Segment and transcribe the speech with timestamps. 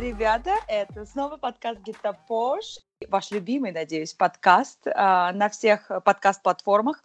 [0.00, 2.78] ребята, это снова подкаст Гитапош,
[3.08, 7.04] ваш любимый, надеюсь, подкаст а, на всех подкаст-платформах.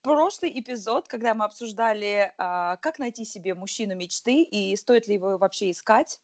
[0.00, 5.36] Прошлый эпизод, когда мы обсуждали, а, как найти себе мужчину мечты и стоит ли его
[5.36, 6.20] вообще искать,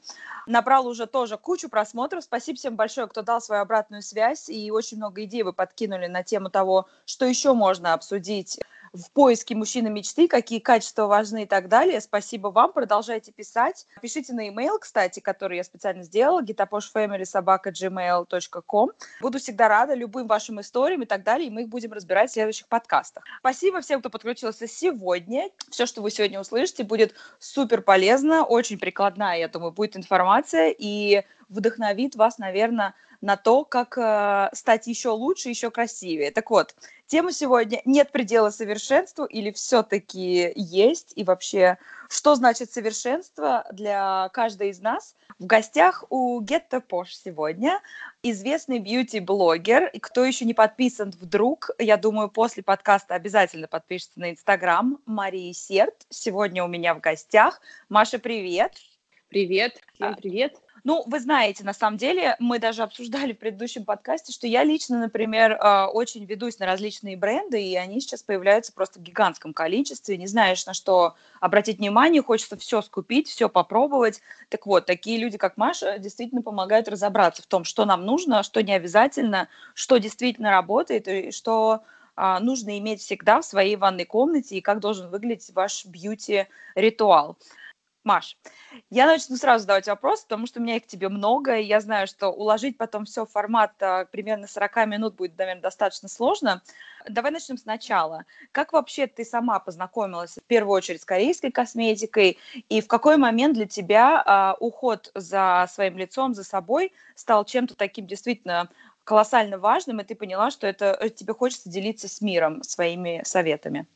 [0.47, 2.25] набрал уже тоже кучу просмотров.
[2.25, 6.23] Спасибо всем большое, кто дал свою обратную связь, и очень много идей вы подкинули на
[6.23, 8.59] тему того, что еще можно обсудить
[8.97, 12.01] в поиске мужчины мечты, какие качества важны и так далее.
[12.01, 13.87] Спасибо вам, продолжайте писать.
[14.01, 18.91] Пишите на e-mail, кстати, который я специально сделала, gitaposhfamilysobaka.gmail.com.
[19.21, 22.33] Буду всегда рада любым вашим историям и так далее, и мы их будем разбирать в
[22.33, 23.23] следующих подкастах.
[23.41, 25.51] Спасибо всем, кто подключился сегодня.
[25.71, 31.23] Все, что вы сегодня услышите, будет супер полезно, очень прикладная, я думаю, будет информация, и
[31.49, 36.31] вдохновит вас, наверное, на то, как э, стать еще лучше, еще красивее.
[36.31, 36.75] Так вот,
[37.07, 41.13] тема сегодня «Нет предела совершенству» или все-таки есть?
[41.17, 41.79] И вообще,
[42.09, 45.15] что значит совершенство для каждой из нас?
[45.39, 47.81] В гостях у the Posh сегодня
[48.23, 49.89] известный бьюти-блогер.
[49.89, 55.53] И кто еще не подписан вдруг, я думаю, после подкаста обязательно подпишется на Инстаграм Марии
[55.53, 56.07] Серт.
[56.09, 57.61] Сегодня у меня в гостях.
[57.89, 58.73] Маша, привет!
[59.29, 60.57] Привет, всем а, привет.
[60.87, 65.01] Ну, вы знаете, на самом деле, мы даже обсуждали в предыдущем подкасте, что я лично,
[65.01, 70.17] например, а, очень ведусь на различные бренды, и они сейчас появляются просто в гигантском количестве.
[70.17, 74.23] Не знаешь, на что обратить внимание, хочется все скупить, все попробовать.
[74.49, 78.63] Так вот, такие люди, как Маша, действительно помогают разобраться в том, что нам нужно, что
[78.63, 81.83] не обязательно, что действительно работает, и что
[82.15, 87.37] а, нужно иметь всегда в своей ванной комнате, и как должен выглядеть ваш бьюти-ритуал.
[88.07, 88.39] Маш,
[88.89, 91.81] я начну сразу задавать вопрос, потому что у меня их к тебе много, и я
[91.81, 96.63] знаю, что уложить потом все в формат а, примерно 40 минут будет, наверное, достаточно сложно.
[97.09, 98.25] Давай начнем сначала.
[98.53, 103.55] Как вообще ты сама познакомилась в первую очередь с корейской косметикой, и в какой момент
[103.55, 108.69] для тебя а, уход за своим лицом, за собой стал чем-то таким действительно
[109.03, 113.89] колоссально важным, и ты поняла, что это э, тебе хочется делиться с миром своими советами?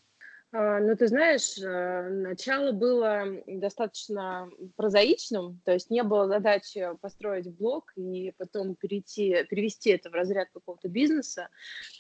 [0.53, 7.49] А, ну, ты знаешь, э, начало было достаточно прозаичным, то есть не было задачи построить
[7.57, 11.49] блог и потом перейти, перевести это в разряд какого-то бизнеса.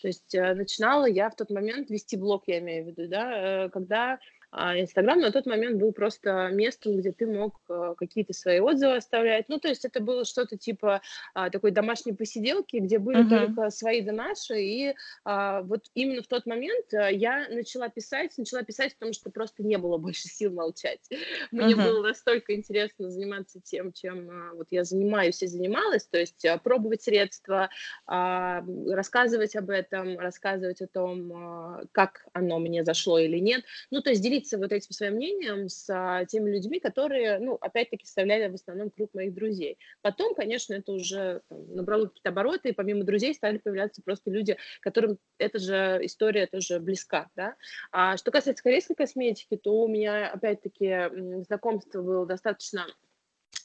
[0.02, 3.66] То есть э, начинала я в тот момент вести блог, я имею в виду, да,
[3.66, 4.18] э, когда
[4.52, 9.48] Инстаграм на тот момент был просто местом, где ты мог э, какие-то свои отзывы оставлять.
[9.48, 11.02] Ну, то есть это было что-то типа
[11.34, 13.46] а, такой домашней посиделки, где были uh-huh.
[13.46, 14.60] только свои да наши.
[14.60, 14.94] И
[15.24, 19.78] а, вот именно в тот момент я начала писать, начала писать, потому что просто не
[19.78, 21.00] было больше сил молчать.
[21.52, 21.84] Мне uh-huh.
[21.84, 27.70] было настолько интересно заниматься тем, чем вот я занимаюсь и занималась, то есть пробовать средства,
[28.06, 33.64] рассказывать об этом, рассказывать о том, как оно мне зашло или нет.
[33.90, 37.56] Ну, то есть делиться делиться вот этим своим мнением с а, теми людьми, которые, ну,
[37.60, 39.78] опять-таки, составляли в основном круг моих друзей.
[40.02, 44.56] Потом, конечно, это уже там, набрало какие-то обороты, и помимо друзей стали появляться просто люди,
[44.80, 47.54] которым эта же история тоже близка, да.
[47.92, 52.86] А что касается корейской косметики, то у меня, опять-таки, знакомство было достаточно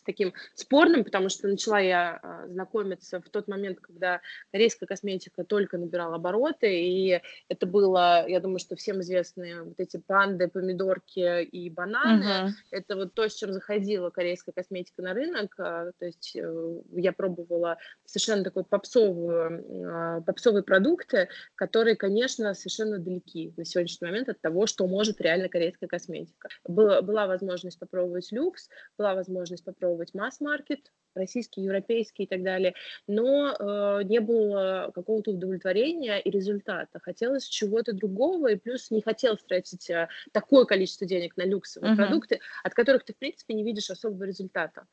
[0.06, 4.22] таким спорным, потому что начала я а, знакомиться в тот момент, когда
[4.52, 9.98] корейская косметика только набирала обороты, и это было, я думаю, что всем известные вот эти
[9.98, 12.24] панды, помидорки и бананы.
[12.24, 12.50] Uh-huh.
[12.72, 15.56] Это вот то, с чем заходила корейская косметика на рынок.
[15.58, 23.00] А, то есть э, я пробовала совершенно такой попсовую, а, попсовые продукты, которые, конечно, совершенно
[23.00, 26.50] далеки на сегодняшний момент от того, что может реально корейская косметика.
[26.68, 32.74] Была, была возможность попробовать люкс, была возможность попробовать попробовать масс-маркет, российский, европейский и так далее,
[33.08, 37.00] но э, не было какого-то удовлетворения и результата.
[37.00, 41.96] Хотелось чего-то другого, и плюс не хотелось тратить э, такое количество денег на люксовые uh-huh.
[41.96, 44.88] продукты, от которых ты, в принципе, не видишь особого результата.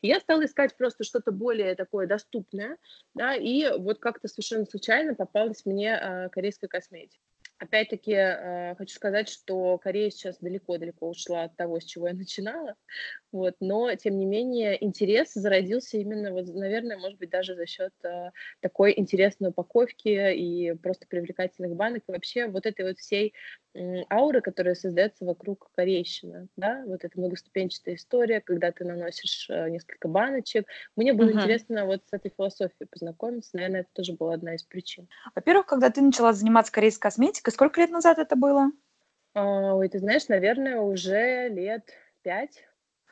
[0.00, 2.78] И я стала искать просто что-то более такое доступное,
[3.14, 7.20] да, и вот как-то совершенно случайно попалась мне э, корейская косметика.
[7.58, 12.74] Опять-таки, э, хочу сказать, что Корея сейчас далеко-далеко ушла от того, с чего я начинала,
[13.32, 17.92] вот, но, тем не менее, интерес зародился именно, вот, наверное, может быть, даже за счет
[18.04, 18.30] э,
[18.60, 23.34] такой интересной упаковки и просто привлекательных банок, и вообще вот этой вот всей
[24.10, 30.06] ауры, которая создается вокруг корейщины, да, вот эта многоступенчатая история, когда ты наносишь э, несколько
[30.06, 30.66] баночек.
[30.96, 31.42] Мне было uh-huh.
[31.42, 35.08] интересно вот с этой философией познакомиться, наверное, это тоже была одна из причин.
[35.34, 38.70] Во-первых, когда ты начала заниматься корейской косметикой, Сколько лет назад это было?
[39.34, 41.88] А, ой, ты знаешь, наверное, уже лет
[42.22, 42.64] пять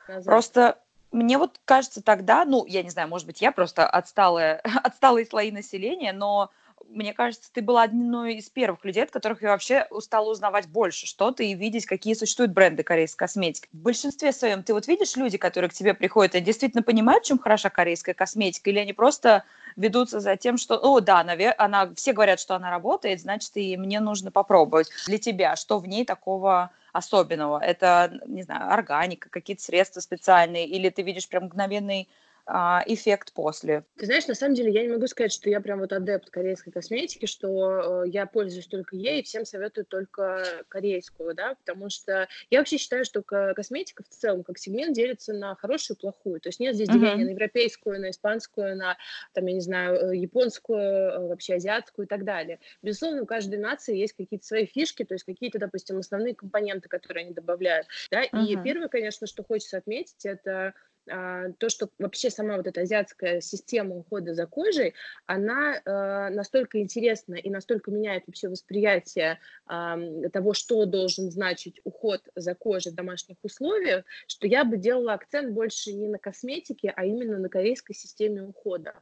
[0.07, 0.25] назад.
[0.25, 0.79] Просто
[1.11, 5.51] мне вот кажется тогда, ну, я не знаю, может быть, я просто отсталая, отсталые слои
[5.51, 6.51] населения, но
[6.93, 11.05] мне кажется, ты была одной из первых людей, от которых я вообще стала узнавать больше
[11.05, 13.67] что-то и видеть, какие существуют бренды корейской косметики.
[13.73, 17.39] В большинстве своем ты вот видишь люди, которые к тебе приходят, и действительно понимают, чем
[17.39, 19.43] хороша корейская косметика, или они просто
[19.75, 21.55] ведутся за тем, что, о, да, навер...
[21.57, 24.89] она, все говорят, что она работает, значит, и мне нужно попробовать.
[25.07, 27.59] Для тебя, что в ней такого особенного?
[27.59, 32.07] Это, не знаю, органика, какие-то средства специальные, или ты видишь прям мгновенный
[32.45, 33.85] эффект после.
[33.97, 36.71] Ты знаешь, на самом деле я не могу сказать, что я прям вот адепт корейской
[36.71, 42.27] косметики, что э, я пользуюсь только ей и всем советую только корейскую, да, потому что
[42.49, 46.41] я вообще считаю, что косметика в целом как сегмент делится на хорошую и плохую.
[46.41, 46.99] То есть нет здесь uh-huh.
[46.99, 48.97] деления на европейскую, на испанскую, на,
[49.33, 52.59] там, я не знаю, э, японскую, э, вообще азиатскую и так далее.
[52.81, 57.23] Безусловно, у каждой нации есть какие-то свои фишки, то есть какие-то, допустим, основные компоненты, которые
[57.23, 58.45] они добавляют, да, uh-huh.
[58.45, 60.73] и первое, конечно, что хочется отметить, это а,
[61.05, 64.93] то, что вообще сама вот эта азиатская система ухода за кожей,
[65.25, 72.55] она э, настолько интересна и настолько меняет вообще восприятие того, что должен значить уход за
[72.55, 77.37] кожей в домашних условиях, что я бы делала акцент больше не на косметике, а именно
[77.37, 78.93] на корейской системе ухода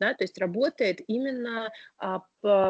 [0.00, 2.22] да, то есть работает именно а,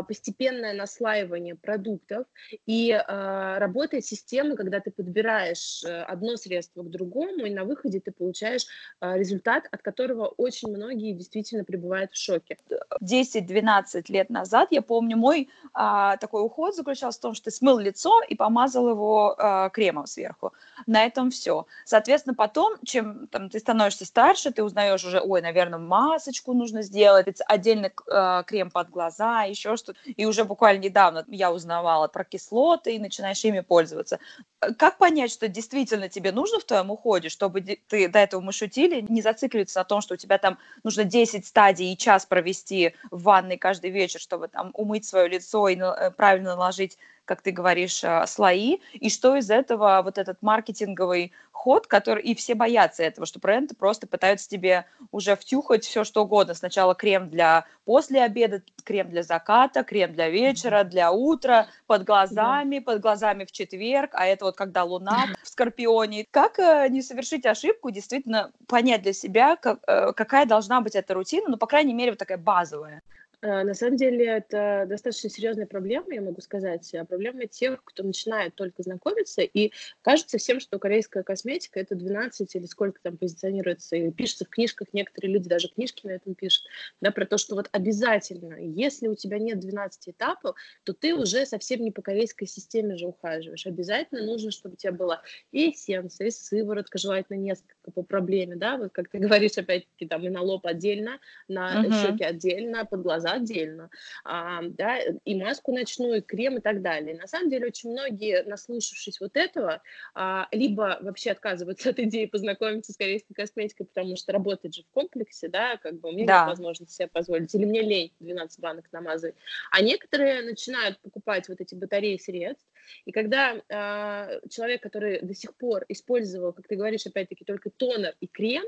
[0.02, 2.26] постепенное наслаивание продуктов
[2.66, 8.00] и а, работает система, когда ты подбираешь э, одно средство к другому, и на выходе
[8.00, 8.66] ты получаешь
[9.00, 12.56] а, результат, от которого очень многие действительно пребывают в шоке.
[13.02, 17.78] 10-12 лет назад, я помню, мой а, такой уход заключался в том, что ты смыл
[17.78, 20.52] лицо и помазал его а, кремом сверху.
[20.86, 21.66] На этом все.
[21.84, 27.40] Соответственно, потом, чем там, ты становишься старше, ты узнаешь уже, ой, наверное, масочку нужно сделать,
[27.46, 29.98] отдельный э, крем под глаза, еще что-то.
[30.04, 34.18] И уже буквально недавно я узнавала про кислоты и начинаешь ими пользоваться.
[34.60, 38.52] Э, как понять, что действительно тебе нужно в твоем уходе, чтобы ты до этого мы
[38.52, 42.94] шутили, не зацикливаться на том, что у тебя там нужно 10 стадий и час провести
[43.10, 47.50] в ванной каждый вечер, чтобы там умыть свое лицо и э, правильно наложить как ты
[47.50, 53.02] говоришь, э, слои, и что из этого вот этот маркетинговый ход, который и все боятся
[53.02, 56.54] этого, что бренды просто пытаются тебе уже втюхать все что угодно.
[56.54, 62.78] Сначала крем для после обеда, крем для заката, крем для вечера, для утра, под глазами,
[62.78, 66.26] под глазами в четверг, а это вот когда луна в Скорпионе.
[66.30, 71.12] Как э, не совершить ошибку, действительно понять для себя, как, э, какая должна быть эта
[71.12, 73.02] рутина, ну, по крайней мере, вот такая базовая.
[73.40, 76.92] Э, на самом деле это достаточно серьезная проблема, я могу сказать.
[76.94, 82.54] А проблема тех, кто начинает только знакомиться, и кажется всем, что корейская косметика это 12
[82.56, 86.64] или сколько там позиционируется, и пишется в книжках, некоторые люди даже книжки на этом пишут,
[87.00, 91.46] да, про то, что вот обязательно, если у тебя нет 12 этапов, то ты уже
[91.46, 93.66] совсем не по корейской системе же ухаживаешь.
[93.66, 98.76] Обязательно нужно, чтобы у тебя была и эссенция, и сыворотка, желательно несколько по проблеме, да,
[98.76, 102.02] вот как ты говоришь, опять-таки, там и на лоб отдельно, на uh-huh.
[102.02, 103.90] щеки отдельно, под глаза глаза отдельно,
[104.24, 107.16] а, да, и маску ночную, и крем и так далее.
[107.16, 109.82] На самом деле очень многие, наслушавшись вот этого,
[110.14, 114.90] а, либо вообще отказываются от идеи познакомиться с корейской косметикой, потому что работает же в
[114.90, 116.40] комплексе, да, как бы у меня да.
[116.40, 119.36] нет возможности себе позволить, или мне лень 12 банок намазывать.
[119.70, 122.66] А некоторые начинают покупать вот эти батареи средств,
[123.04, 128.14] и когда э, человек, который до сих пор использовал, как ты говоришь, опять-таки, только тонер
[128.20, 128.64] и крем,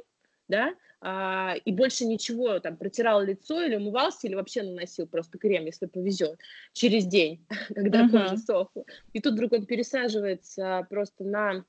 [0.51, 5.65] да, а, и больше ничего, там, протирал лицо или умывался, или вообще наносил просто крем,
[5.65, 6.39] если повезет,
[6.75, 8.11] через день, когда uh-huh.
[8.11, 8.85] кожа сохла.
[9.15, 11.65] И тут вдруг он пересаживается просто на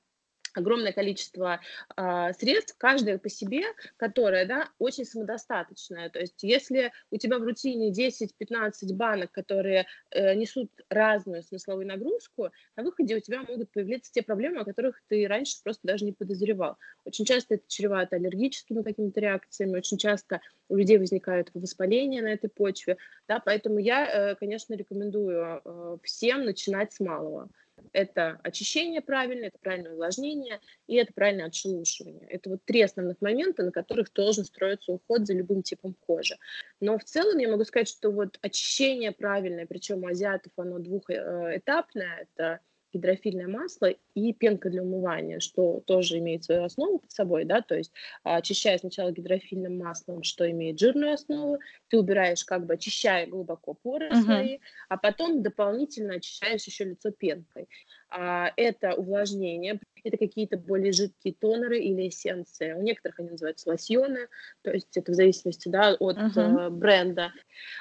[0.53, 1.59] огромное количество
[1.95, 3.63] э, средств, каждое по себе,
[3.97, 6.09] которое, да, очень самодостаточное.
[6.09, 12.49] То есть если у тебя в рутине 10-15 банок, которые э, несут разную смысловую нагрузку,
[12.75, 16.13] на выходе у тебя могут появиться те проблемы, о которых ты раньше просто даже не
[16.13, 16.77] подозревал.
[17.05, 22.49] Очень часто это чревато аллергическими какими-то реакциями, очень часто у людей возникают воспаления на этой
[22.49, 27.49] почве, да, поэтому я, э, конечно, рекомендую э, всем начинать с малого.
[27.93, 32.25] Это очищение правильное, это правильное увлажнение и это правильное отшелушивание.
[32.29, 36.37] Это вот три основных момента, на которых должен строиться уход за любым типом кожи.
[36.79, 42.27] Но в целом я могу сказать, что вот очищение правильное, причем у азиатов оно двухэтапное,
[42.35, 42.59] это
[42.93, 47.75] гидрофильное масло и пенка для умывания, что тоже имеет свою основу под собой, да, то
[47.75, 47.91] есть
[48.23, 53.73] а, очищая сначала гидрофильным маслом, что имеет жирную основу, ты убираешь, как бы очищая глубоко
[53.73, 54.23] поры uh-huh.
[54.23, 57.67] свои, а потом дополнительно очищаешь еще лицо пенкой.
[58.13, 62.73] А, это увлажнение, это какие-то более жидкие тонеры или эссенции.
[62.73, 64.27] У некоторых они называются лосьоны,
[64.63, 66.69] то есть это в зависимости да, от uh-huh.
[66.69, 67.31] бренда.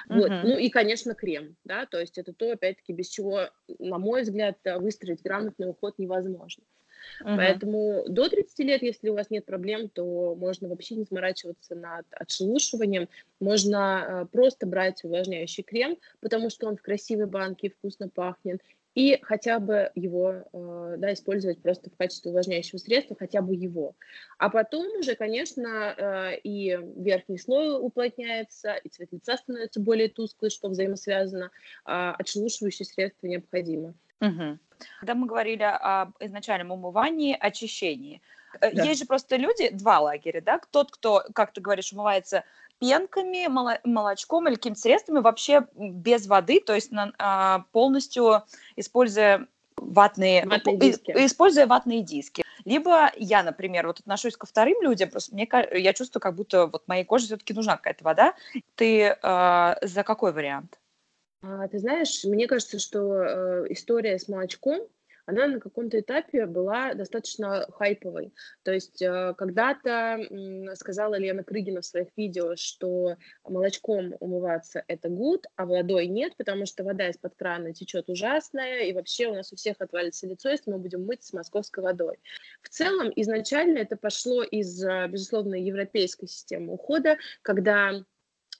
[0.09, 0.19] Uh-huh.
[0.19, 0.29] Вот.
[0.43, 4.57] Ну и, конечно, крем, да, то есть это то, опять-таки, без чего, на мой взгляд,
[4.77, 6.63] выстроить грамотный уход невозможно.
[7.21, 7.35] Угу.
[7.35, 12.05] Поэтому до 30 лет, если у вас нет проблем, то можно вообще не заморачиваться над
[12.11, 13.09] отшелушиванием.
[13.39, 18.61] Можно э, просто брать увлажняющий крем, потому что он в красивой банке вкусно пахнет,
[18.93, 23.95] и хотя бы его э, да, использовать просто в качестве увлажняющего средства, хотя бы его.
[24.37, 30.51] А потом уже, конечно, э, и верхний слой уплотняется, и цвет лица становится более тусклый,
[30.51, 31.51] что взаимосвязано,
[31.85, 33.93] а отшелушивающее средство необходимо.
[34.19, 34.59] Угу.
[34.99, 38.21] Когда мы говорили об изначальном умывании, очищении,
[38.59, 38.83] э, да.
[38.83, 42.43] есть же просто люди, два лагеря, да, тот, кто, как ты говоришь, умывается
[42.81, 43.47] пенками,
[43.83, 48.41] молочком или какими-то средствами вообще без воды, то есть а, полностью
[48.75, 49.47] используя
[49.77, 51.11] ватные, ватные диски.
[51.11, 52.43] используя ватные диски.
[52.65, 56.87] Либо я, например, вот отношусь ко вторым людям, просто мне я чувствую, как будто вот
[56.87, 58.33] моей коже все-таки нужна какая-то вода.
[58.75, 60.79] Ты э, за какой вариант?
[61.43, 64.79] А, ты знаешь, мне кажется, что э, история с молочком
[65.25, 68.33] она на каком-то этапе была достаточно хайповой.
[68.63, 70.19] То есть э, когда-то
[70.75, 76.65] сказала Лена Крыгина в своих видео, что молочком умываться это гуд, а водой нет, потому
[76.65, 80.71] что вода из-под крана течет ужасная, и вообще у нас у всех отвалится лицо, если
[80.71, 82.19] мы будем мыть с московской водой.
[82.61, 88.03] В целом, изначально это пошло из, э, безусловно, европейской системы ухода, когда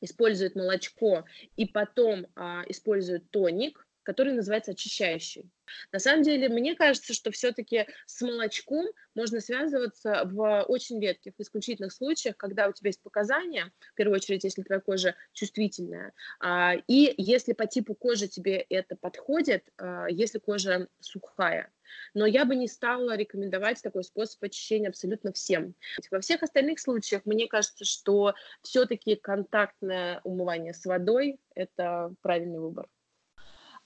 [0.02, 1.26] используют молочко
[1.56, 5.50] и потом а, используют тоник, который называется очищающий.
[5.92, 11.94] На самом деле, мне кажется, что все-таки с молочком можно связываться в очень редких, исключительных
[11.94, 17.14] случаях, когда у тебя есть показания, в первую очередь, если твоя кожа чувствительная, а, и
[17.18, 21.72] если по типу кожи тебе это подходит, а, если кожа сухая.
[22.14, 25.76] Но я бы не стала рекомендовать такой способ очищения абсолютно всем.
[26.10, 32.88] Во всех остальных случаях мне кажется, что все-таки контактное умывание с водой– это правильный выбор.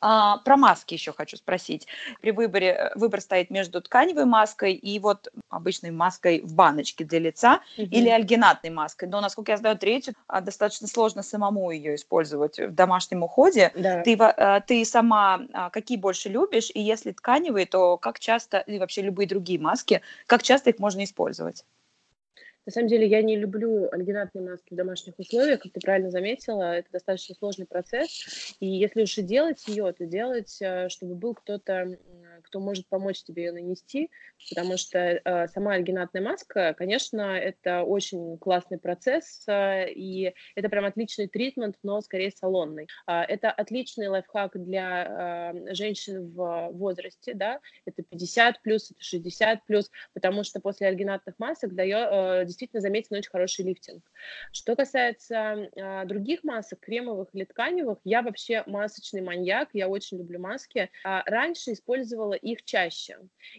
[0.07, 1.87] А, про маски еще хочу спросить.
[2.21, 7.17] При выборе э, выбор стоит между тканевой маской и вот обычной маской в баночке для
[7.17, 7.87] лица угу.
[7.89, 9.09] или альгинатной маской.
[9.09, 13.71] Но, насколько я знаю, третью а, достаточно сложно самому ее использовать в домашнем уходе.
[13.73, 14.03] Да.
[14.03, 16.69] Ты, а, ты сама а, какие больше любишь?
[16.75, 21.03] И если тканевые, то как часто, и вообще любые другие маски, как часто их можно
[21.03, 21.65] использовать?
[22.65, 26.77] На самом деле я не люблю альгинатные маски в домашних условиях, как ты правильно заметила,
[26.77, 31.35] это достаточно сложный процесс, и если уж и делать ее, то делать, э, чтобы был
[31.35, 31.97] кто-то,
[32.43, 34.09] кто может помочь тебе ее нанести,
[34.49, 40.85] потому что э, сама альгинатная маска, конечно, это очень классный процесс, э, и это прям
[40.85, 42.87] отличный тритмент, но скорее салонный.
[43.07, 49.65] Э, это отличный лайфхак для э, женщин в возрасте, да, это 50 плюс, это 60
[49.65, 54.03] плюс, потому что после альгинатных масок дает, э, действительно заметен очень хороший лифтинг.
[54.51, 55.35] Что касается
[55.75, 60.89] э, других масок, кремовых или тканевых, я вообще масочный маньяк, я очень люблю маски.
[61.03, 63.17] А раньше использовала их чаще.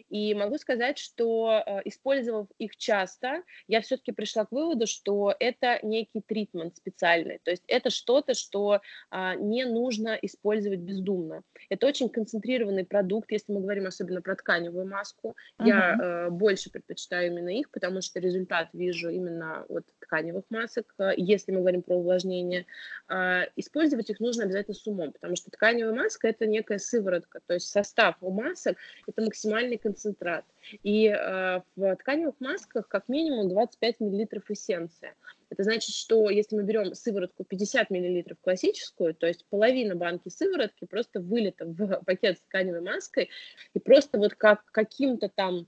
[0.09, 5.79] И могу сказать, что э, использовав их часто, я все-таки пришла к выводу, что это
[5.83, 7.39] некий тритмент специальный.
[7.43, 11.43] То есть это что-то, что э, не нужно использовать бездумно.
[11.69, 15.35] Это очень концентрированный продукт, если мы говорим особенно про тканевую маску.
[15.59, 15.67] Uh-huh.
[15.67, 20.93] Я э, больше предпочитаю именно их, потому что результат вижу вижу именно от тканевых масок,
[20.99, 22.65] э, если мы говорим про увлажнение.
[23.07, 27.53] А, использовать их нужно обязательно с умом, потому что тканевая маска– это некая сыворотка, то
[27.53, 28.77] есть состав у масок–
[29.07, 30.45] это максимальный концентрат.
[30.83, 35.13] И э, в тканевых масках как минимум 25 мл эссенции.
[35.49, 40.85] Это значит, что если мы берем сыворотку 50 мл классическую, то есть половина банки сыворотки
[40.85, 43.29] просто вылета в пакет с тканевой маской,
[43.73, 45.67] и просто вот как каким-то там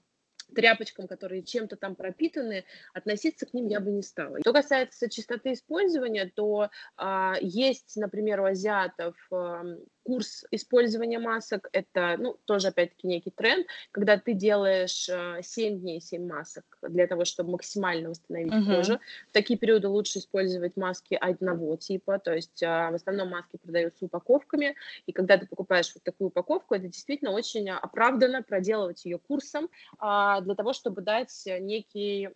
[0.55, 4.39] тряпочкам, которые чем-то там пропитаны, относиться к ним я бы не стала.
[4.39, 9.63] Что касается частоты использования, то а, есть, например, у азиатов а,
[10.09, 16.01] курс использования масок– это, ну, тоже, опять-таки, некий тренд, когда ты делаешь 7 э, дней
[16.01, 18.75] 7 масок для того, чтобы максимально восстановить uh-huh.
[18.75, 18.99] кожу.
[19.27, 24.05] В такие периоды лучше использовать маски одного типа, то есть э, в основном маски продаются
[24.05, 24.75] упаковками,
[25.05, 30.38] и когда ты покупаешь вот такую упаковку, это действительно очень оправданно проделывать ее курсом а,
[30.41, 32.29] для того, чтобы дать некий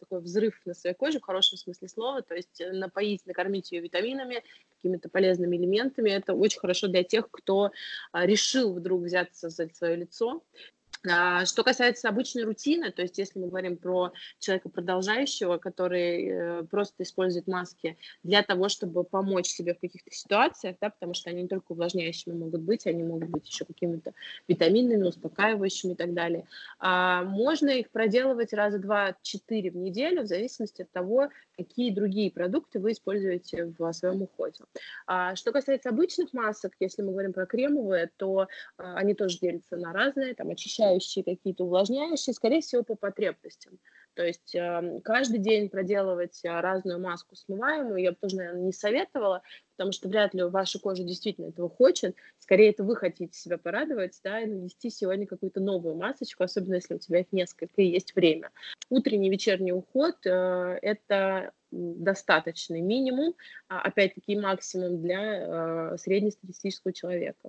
[0.00, 4.42] такой взрыв на своей коже в хорошем смысле слова, то есть напоить, накормить ее витаминами,
[4.82, 6.10] какими-то полезными элементами.
[6.10, 7.70] Это очень хорошо для тех, кто
[8.10, 10.42] а, решил вдруг взяться за свое лицо
[10.81, 16.62] а, что касается обычной рутины, то есть если мы говорим про человека продолжающего, который э,
[16.64, 21.42] просто использует маски для того, чтобы помочь себе в каких-то ситуациях, да, потому что они
[21.42, 24.12] не только увлажняющими могут быть, они могут быть еще какими-то
[24.46, 26.46] витаминными, успокаивающими и так далее.
[26.78, 32.78] А, можно их проделывать раза два-четыре в неделю в зависимости от того, какие другие продукты
[32.78, 34.64] вы используете в своем уходе.
[35.06, 39.92] А, что касается обычных масок, если мы говорим про кремовые, то они тоже делятся на
[39.92, 43.78] разные, там очищающие укрепляющие, какие-то увлажняющие, скорее всего, по потребностям.
[44.14, 48.72] То есть э, каждый день проделывать э, разную маску смываемую я бы тоже, наверное, не
[48.72, 49.42] советовала,
[49.76, 52.14] потому что вряд ли ваша кожа действительно этого хочет.
[52.38, 56.94] Скорее, это вы хотите себя порадовать, да, и нанести сегодня какую-то новую масочку, особенно если
[56.94, 58.50] у тебя их несколько и есть время.
[58.90, 63.34] Утренний, вечерний уход э,– это достаточный минимум,
[63.68, 67.48] а опять-таки максимум для э, среднестатистического человека.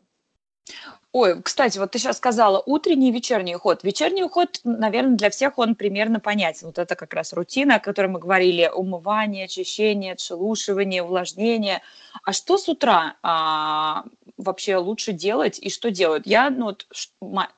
[1.12, 3.84] Ой, кстати, вот ты сейчас сказала утренний и вечерний уход.
[3.84, 6.68] Вечерний уход, наверное, для всех он примерно понятен.
[6.68, 8.68] Вот это как раз рутина, о которой мы говорили.
[8.74, 11.84] Умывание, очищение, отшелушивание, увлажнение.
[12.24, 14.06] А что с утра а,
[14.38, 16.26] вообще лучше делать и что делают?
[16.26, 16.88] Я, ну, вот,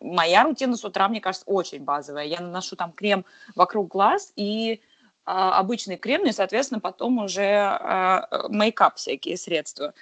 [0.01, 2.25] моя рутина с утра, мне кажется, очень базовая.
[2.25, 3.23] Я наношу там крем
[3.55, 4.81] вокруг глаз и
[5.23, 9.93] а, обычный крем, ну и, соответственно, потом уже а, мейкап всякие средства.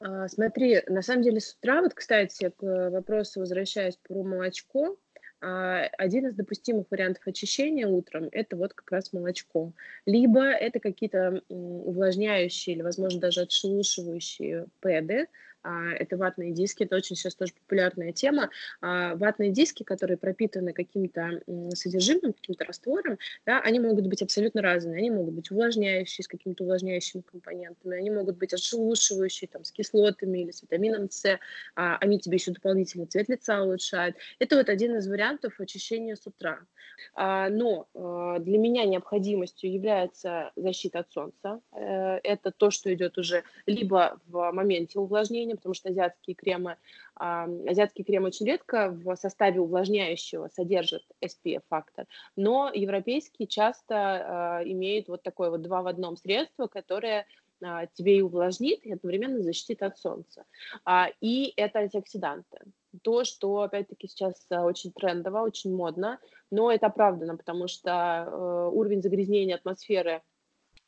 [0.00, 4.98] А, смотри, на самом деле с утра, вот, кстати, к вопросу возвращаясь про молочко,
[5.40, 9.72] а, один из допустимых вариантов очищения утром– это вот как раз молочко.
[10.04, 15.28] Либо это какие-то увлажняющие или, возможно, даже отшелушивающие пэды,
[15.98, 18.50] это ватные диски, это очень сейчас тоже популярная тема.
[18.80, 21.42] А, ватные диски, которые пропитаны каким-то
[21.74, 24.98] содержимым, каким-то раствором, да, они могут быть абсолютно разные.
[24.98, 30.38] Они могут быть увлажняющие с какими-то увлажняющими компонентами, они могут быть отшелушивающие там, с кислотами
[30.38, 31.38] или с витамином С,
[31.74, 34.16] а, они тебе еще дополнительно цвет лица улучшают.
[34.38, 36.60] Это вот один из вариантов очищения с утра.
[37.14, 37.88] Но
[38.40, 41.60] для меня необходимостью является защита от солнца.
[41.72, 46.76] Э, это то, что идет уже либо в моменте увлажнения, потому что азиатские кремы,
[47.14, 55.22] азиатский крем очень редко в составе увлажняющего содержит SPF-фактор, но европейские часто а, имеют вот
[55.22, 57.26] такое вот два в одном средство, которое
[57.62, 60.44] а, тебе и увлажнит, и одновременно защитит от солнца.
[60.84, 62.58] А, и это антиоксиданты.
[63.02, 66.18] То, что, опять-таки, сейчас очень трендово, очень модно,
[66.50, 70.22] но это оправдано, потому что уровень загрязнения атмосферы–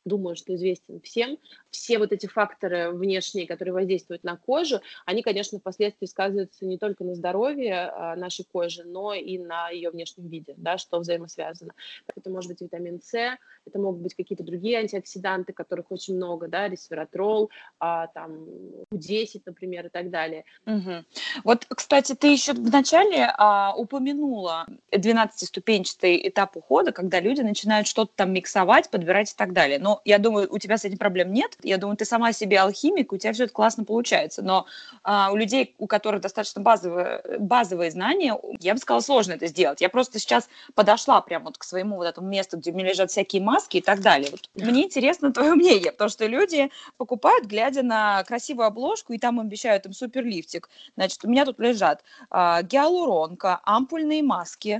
[0.05, 1.37] думаю, что известен всем.
[1.71, 7.03] Все вот эти факторы внешние, которые воздействуют на кожу, они, конечно, впоследствии сказываются не только
[7.03, 11.73] на здоровье а, нашей кожи, но и на ее внешнем виде, да, что взаимосвязано.
[12.15, 16.67] Это может быть витамин С, это могут быть какие-то другие антиоксиданты, которых очень много, да,
[16.67, 18.45] ресвератрол, а, там,
[18.91, 20.45] У10, например, и так далее.
[20.65, 21.05] Угу.
[21.43, 28.33] Вот, кстати, ты еще вначале а, упомянула 12-ступенчатый этап ухода, когда люди начинают что-то там
[28.33, 29.79] миксовать, подбирать и так далее.
[29.79, 31.57] Но я думаю, у тебя с этим проблем нет.
[31.63, 34.41] Я думаю, ты сама себе алхимик, у тебя все это классно получается.
[34.41, 34.65] Но
[35.03, 39.81] а, у людей, у которых достаточно базовые, базовые знания, я бы сказала, сложно это сделать.
[39.81, 43.11] Я просто сейчас подошла прямо вот к своему вот этому месту, где у меня лежат
[43.11, 44.31] всякие маски и так далее.
[44.31, 49.39] Вот мне интересно твое мнение, потому что люди покупают, глядя на красивую обложку, и там
[49.39, 50.69] обещают им суперлифтик.
[50.95, 54.79] Значит, у меня тут лежат а, гиалуронка, ампульные маски,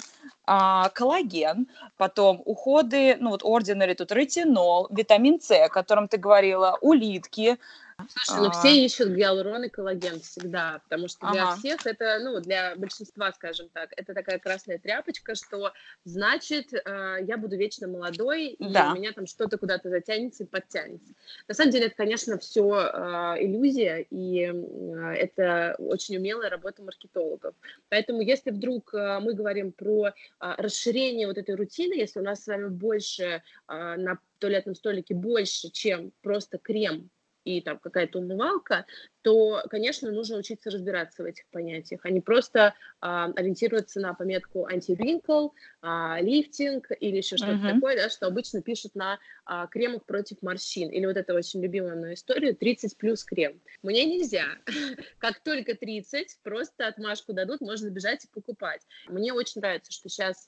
[0.52, 6.76] а, коллаген, потом уходы, ну вот ordinary, тут ретинол, витамин С, о котором ты говорила,
[6.82, 7.60] улитки,
[8.08, 11.58] Слушай, ну все ищут гиалурон и коллаген всегда, потому что для ага.
[11.58, 15.74] всех это, ну, для большинства, скажем так, это такая красная тряпочка, что
[16.06, 18.92] значит, э, я буду вечно молодой, и да.
[18.92, 21.14] у меня там что-то куда-то затянется и подтянется.
[21.48, 27.54] На самом деле это, конечно, все э, иллюзия, и э, это очень умелая работа маркетологов.
[27.90, 32.68] Поэтому если вдруг мы говорим про расширение вот этой рутины, если у нас с вами
[32.68, 37.10] больше на туалетном столике больше, чем просто крем
[37.44, 38.86] и там какая-то умывалка,
[39.22, 44.66] то, конечно, нужно учиться разбираться в этих понятиях, а не просто а, ориентироваться на пометку
[44.66, 45.50] анти-ринкл,
[45.82, 47.74] а, лифтинг или еще что-то uh-huh.
[47.76, 50.90] такое, да, что обычно пишут на а, кремах против морщин.
[50.90, 53.60] Или вот эта очень любимая мная история 30 плюс крем.
[53.84, 54.46] Мне нельзя.
[55.18, 58.82] Как только 30, просто отмашку дадут, можно бежать и покупать.
[59.08, 60.48] Мне очень нравится, что сейчас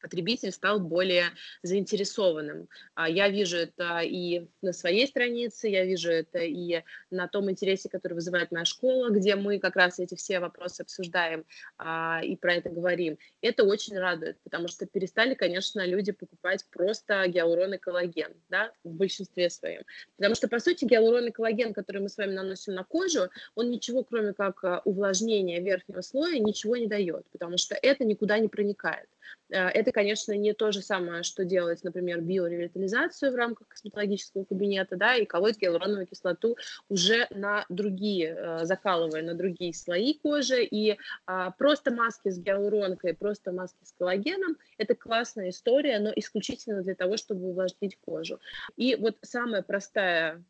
[0.00, 1.26] потребитель стал более
[1.62, 2.68] заинтересованным.
[2.94, 7.88] А я вижу это и на своей странице, я вижу это и на том интересе,
[7.88, 11.44] который вызывает моя школа, где мы как раз эти все вопросы обсуждаем
[11.78, 13.18] а, и про это говорим.
[13.42, 18.90] Это очень радует, потому что перестали, конечно, люди покупать просто гиалурон и коллаген, да, в
[18.90, 19.82] большинстве своем.
[20.16, 23.70] Потому что, по сути, гиалурон и коллаген, который мы с вами наносим на кожу, он
[23.70, 28.48] ничего, кроме как а, увлажнения верхнего слоя, ничего не дает, потому что это никуда не
[28.48, 29.08] проникает.
[29.50, 34.96] Э, это, конечно, не то же самое, что делать, например, биоревитализацию в рамках косметологического кабинета,
[34.96, 36.56] да, и колоть гиалуроновую кислоту
[36.88, 40.64] уже на другие, э, закалывая на другие слои кожи.
[40.64, 46.82] И а, просто маски с гиалуронкой, просто маски с коллагеном– это классная история, но исключительно
[46.82, 48.40] для того, чтобы увлажнить кожу.
[48.76, 50.42] И вот самая простая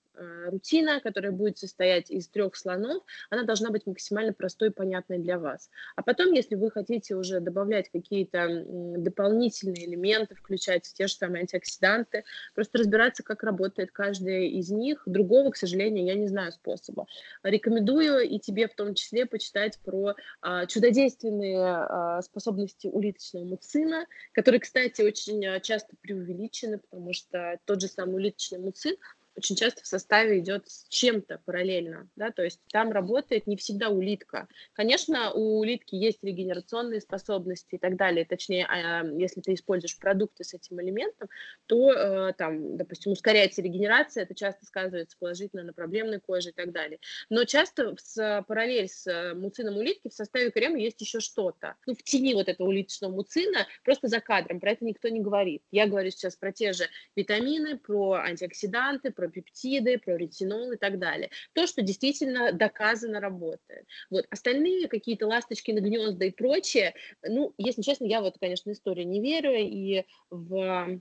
[0.47, 5.39] рутина, которая будет состоять из трех слонов, она должна быть максимально простой и понятной для
[5.39, 5.71] вас.
[5.97, 12.25] А потом, если вы хотите уже добавлять какие-то дополнительные элементы, включать те же самые антиоксиданты,
[12.55, 15.03] просто разбираться, как работает каждая из них.
[15.07, 17.07] Другого, к сожалению, я не знаю способа.
[17.43, 24.61] Рекомендую и тебе в том числе почитать про а, чудодейственные а, способности улиточного муцина, которые,
[24.61, 28.97] кстати, очень а, часто преувеличены, потому что тот же самый улиточный муцин–
[29.37, 33.89] очень часто в составе идет с чем-то параллельно, да, то есть там работает не всегда
[33.89, 34.49] улитка.
[34.73, 40.45] Конечно, у улитки есть регенерационные способности и так далее, точнее, а, если ты используешь продукты
[40.45, 41.29] с этим элементом,
[41.67, 46.73] то э, там, допустим, ускоряется регенерация, это часто сказывается положительно на проблемной коже и так
[46.73, 46.99] далее.
[47.29, 51.77] Но часто с параллель с э, муцином улитки в составе крема есть еще что-то.
[51.87, 55.63] Ну, в тени вот этого улиточного муцина, просто за кадром, про это никто не говорит.
[55.71, 56.85] Я говорю сейчас про те же
[57.17, 61.31] витамины, про антиоксиданты, про пептиды, про ретинол и так далее.
[61.53, 63.87] То, что действительно доказано работает.
[64.09, 64.25] Вот.
[64.31, 69.21] Остальные какие-то ласточки на гнезда и прочее, ну, если честно, я вот, конечно, истории не
[69.21, 71.01] верю, и в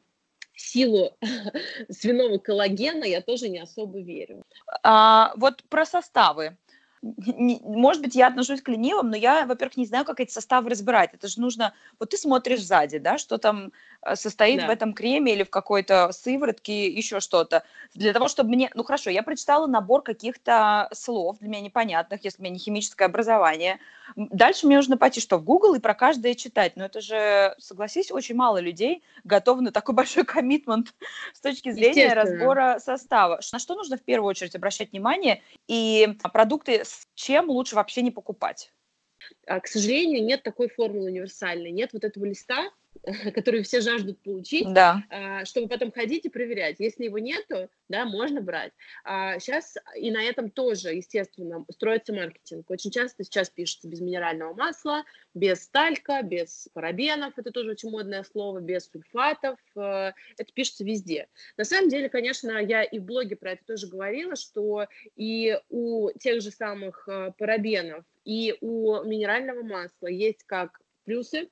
[0.53, 1.17] силу
[1.89, 4.43] свиного коллагена я тоже не особо верю.
[4.83, 6.57] А, вот про составы
[7.01, 10.69] не, может быть, я отношусь к ленивым, но я, во-первых, не знаю, как эти составы
[10.69, 11.13] разбирать.
[11.13, 11.73] Это же нужно...
[11.97, 14.67] Вот ты смотришь сзади, да, что там э, состоит да.
[14.67, 17.63] в этом креме или в какой-то сыворотке, еще что-то.
[17.93, 18.69] Для того, чтобы мне...
[18.73, 23.05] Ну, хорошо, я прочитала набор каких-то слов для меня непонятных, если у меня не химическое
[23.05, 23.79] образование.
[24.15, 26.75] Дальше мне нужно пойти что, в Google и про каждое читать.
[26.75, 30.93] Но это же, согласись, очень мало людей готовы на такой большой коммитмент
[31.33, 33.39] с точки зрения разбора состава.
[33.53, 35.41] На что нужно в первую очередь обращать внимание?
[35.67, 36.83] И продукты
[37.15, 38.73] чем лучше вообще не покупать?
[39.47, 42.71] А, к сожалению, нет такой формулы универсальной, нет вот этого листа,
[43.33, 45.03] который все жаждут получить, да.
[45.09, 46.77] А, чтобы потом ходить и проверять.
[46.79, 48.73] Если его нету, да, можно брать.
[49.03, 52.69] А сейчас и на этом тоже, естественно, строится маркетинг.
[52.69, 58.23] Очень часто сейчас пишется без минерального масла, без сталька, без парабенов, это тоже очень модное
[58.23, 61.27] слово, без сульфатов, э, это пишется везде.
[61.57, 66.09] На самом деле, конечно, я и в блоге про это тоже говорила, что и у
[66.19, 71.49] тех же самых э, парабенов, и у минерального масла есть как плюсы,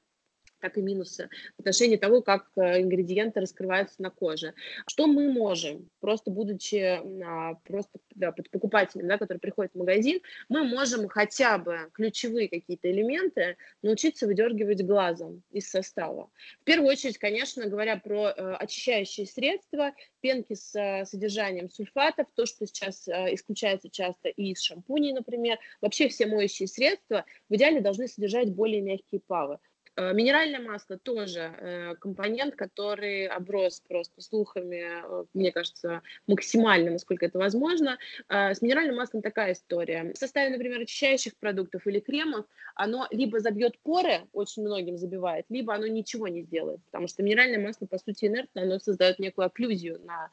[0.59, 4.53] так и минусы в отношении того, как э, ингредиенты раскрываются на коже.
[4.87, 10.63] Что мы можем, просто будучи а, просто да, покупателем, да, который приходит в магазин, мы
[10.63, 16.29] можем хотя бы ключевые какие-то элементы научиться выдергивать глазом из состава.
[16.61, 22.45] В первую очередь, конечно, говоря про э, очищающие средства, пенки с э, содержанием сульфатов, то,
[22.45, 28.07] что сейчас исключается часто и из шампуней, например, вообще все моющие средства в идеале должны
[28.07, 29.59] содержать более мягкие павы.
[29.97, 37.25] Э, минеральное масло тоже э, компонент, который оброс просто слухами, э, мне кажется, максимально, насколько
[37.25, 37.97] это возможно.
[38.29, 40.13] С минеральным маслом такая история.
[40.13, 45.73] В составе, например, очищающих продуктов или кремов, оно либо забьет поры, очень многим забивает, либо
[45.73, 49.99] оно ничего не сделает, потому что минеральное масло, по сути, инертно, оно создает некую окклюзию
[50.05, 50.29] на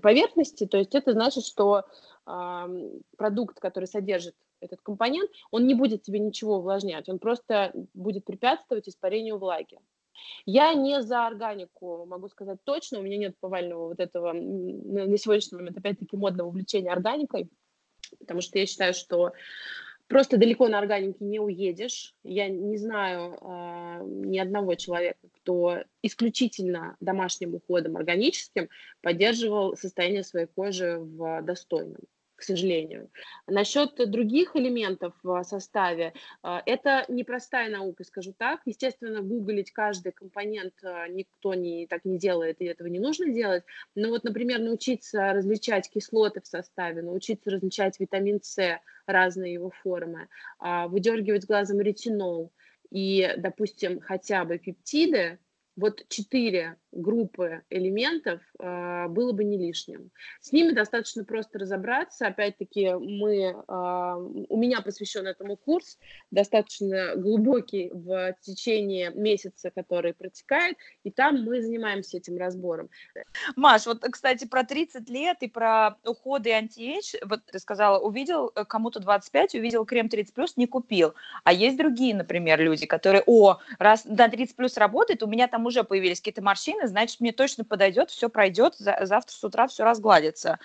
[0.00, 1.84] поверхности, то есть это значит, что
[3.16, 8.88] продукт, который содержит этот компонент, он не будет тебе ничего увлажнять, он просто будет препятствовать
[8.88, 9.78] испарению влаги.
[10.44, 15.58] Я не за органику, могу сказать точно, у меня нет повального вот этого на сегодняшний
[15.58, 17.50] момент, опять-таки, модного увлечения органикой,
[18.18, 19.32] потому что я считаю, что
[20.08, 22.14] просто далеко на органике не уедешь.
[22.22, 28.68] Я не знаю э, ни одного человека, кто исключительно домашним уходом органическим
[29.02, 32.02] поддерживал состояние своей кожи в достойном
[32.36, 33.10] к сожалению.
[33.46, 38.60] Насчет других элементов в составе, а, это непростая наука, скажу так.
[38.66, 43.64] Естественно, гуглить каждый компонент а, никто не, так не делает, и этого не нужно делать.
[43.94, 50.28] Но вот, например, научиться различать кислоты в составе, научиться различать витамин С, разные его формы,
[50.58, 52.52] а, выдергивать глазом ретинол
[52.90, 55.38] и, допустим, хотя бы пептиды,
[55.76, 60.10] вот четыре группы элементов э, было бы не лишним.
[60.40, 62.26] С ними достаточно просто разобраться.
[62.26, 63.54] Опять-таки, мы, э,
[64.48, 65.98] у меня посвящен этому курс,
[66.30, 72.88] достаточно глубокий в течение месяца, который протекает, и там мы занимаемся этим разбором.
[73.54, 78.50] Маш, вот, кстати, про 30 лет и про уходы и антиэйдж, вот ты сказала, увидел
[78.54, 81.14] э, кому-то 25, увидел крем 30+, не купил.
[81.44, 85.84] А есть другие, например, люди, которые, о, раз на 30+, работает, у меня там уже
[85.84, 90.58] появились какие-то морщины, значит, мне точно подойдет, все пройдет, завтра с утра все разгладится.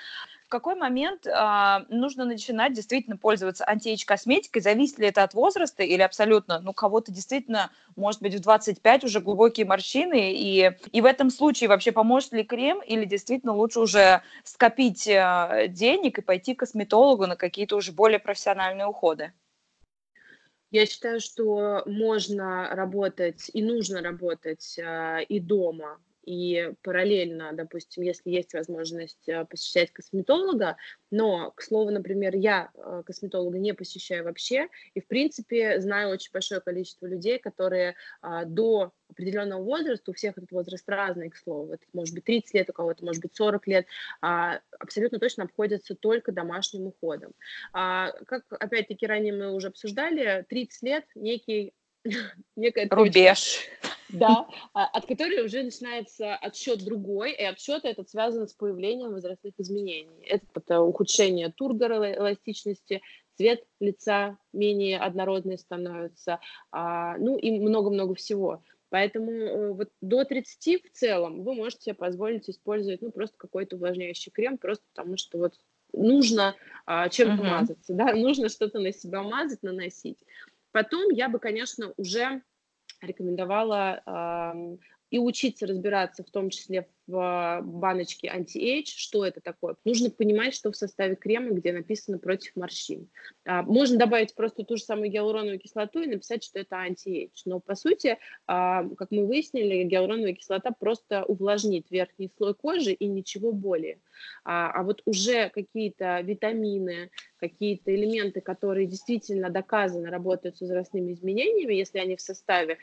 [0.50, 4.62] какой момент а, нужно начинать действительно пользоваться анти-эйдж-косметикой?
[4.62, 9.22] Зависит ли это от возраста или абсолютно, ну, кого-то действительно, может быть, в 25 уже
[9.22, 14.24] глубокие морщины, и, и в этом случае вообще поможет ли крем или действительно лучше уже
[14.44, 19.32] скопить а, денег и пойти к косметологу на какие-то уже более профессиональные уходы?
[20.72, 28.30] Я считаю, что можно работать и нужно работать э, и дома, и параллельно, допустим, если
[28.30, 30.78] есть возможность э, посещать косметолога,
[31.10, 36.32] но, к слову, например, я э, косметолога не посещаю вообще, и, в принципе, знаю очень
[36.32, 41.74] большое количество людей, которые а, до определенного возраста, у всех этот возраст разный, к слову,
[41.74, 43.86] это может быть 30 лет, у кого-то может быть 40 лет,
[44.22, 47.34] а, абсолютно точно обходятся только домашним уходом.
[47.74, 51.74] А, как, опять-таки, ранее мы уже обсуждали, 30 лет некий
[52.56, 53.60] некая рубеж.
[53.82, 59.12] Точка, да, а, от которой уже начинается отсчет другой, и отсчет этот связан с появлением
[59.12, 60.26] возрастных изменений.
[60.28, 63.02] Это, это ухудшение тургора эластичности,
[63.36, 66.40] цвет лица менее однородный становится,
[66.72, 68.64] а, ну и много-много всего.
[68.90, 73.78] Поэтому э, вот до 30 в целом вы можете себе позволить использовать ну, просто какой-то
[73.78, 75.54] увлажняющий крем, просто потому что вот
[75.94, 77.50] нужно а, чем-то uh-huh.
[77.50, 80.20] мазаться, да, нужно что-то на себя мазать, наносить.
[80.72, 82.42] Потом я бы, конечно, уже
[83.02, 84.78] рекомендовала э,
[85.10, 89.76] и учиться разбираться, в том числе в баночке anti-age, что это такое.
[89.84, 93.10] Нужно понимать, что в составе крема, где написано против морщин.
[93.46, 97.42] А, можно добавить просто ту же самую гиалуроновую кислоту и написать, что это anti-age.
[97.46, 103.08] Но по сути, а, как мы выяснили, гиалуроновая кислота просто увлажнит верхний слой кожи и
[103.08, 104.00] ничего более.
[104.44, 111.74] А, а вот уже какие-то витамины, какие-то элементы, которые действительно доказано работают с возрастными изменениями,
[111.74, 112.78] если они в составе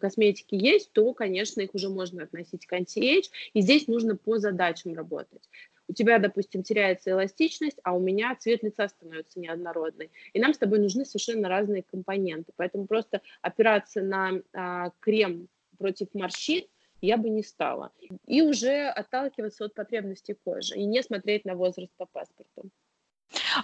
[0.00, 3.28] косметики есть, то, конечно, их уже можно относить к anti-age.
[3.54, 5.48] И здесь нужно по задачам работать.
[5.88, 10.10] У тебя, допустим, теряется эластичность, а у меня цвет лица становится неоднородный.
[10.32, 12.52] И нам с тобой нужны совершенно разные компоненты.
[12.56, 16.64] Поэтому просто опираться на а, крем против морщин
[17.02, 17.92] я бы не стала.
[18.26, 22.70] И уже отталкиваться от потребностей кожи и не смотреть на возраст по паспорту.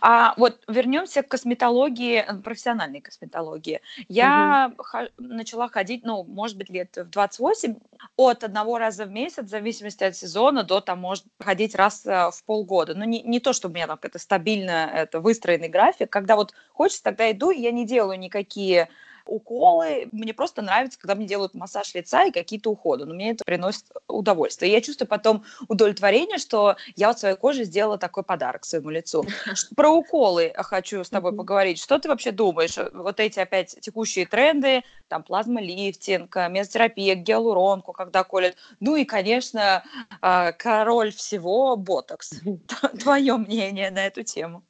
[0.00, 3.80] А вот вернемся к косметологии, э, профессиональной косметологии.
[4.08, 4.82] Я угу.
[4.82, 7.76] х- начала ходить, ну, может быть, лет в 28,
[8.16, 12.30] от одного раза в месяц, в зависимости от сезона, до там, может, ходить раз э,
[12.30, 12.94] в полгода.
[12.94, 16.10] Но не, не то, чтобы у меня там это стабильно, это выстроенный график.
[16.10, 18.88] Когда вот хочется, тогда иду, и я не делаю никакие
[19.28, 20.08] уколы.
[20.12, 23.04] Мне просто нравится, когда мне делают массаж лица и какие-то уходы.
[23.04, 24.70] Но мне это приносит удовольствие.
[24.70, 29.24] И я чувствую потом удовлетворение, что я вот своей коже сделала такой подарок своему лицу.
[29.76, 31.80] Про уколы хочу с тобой поговорить.
[31.80, 32.76] Что ты вообще думаешь?
[32.92, 38.56] Вот эти опять текущие тренды, там плазмолифтинг, мезотерапия, гиалуронку, когда колят.
[38.80, 39.84] Ну и, конечно,
[40.20, 42.32] а, король всего– ботокс.
[43.00, 44.62] Твое мнение на эту тему?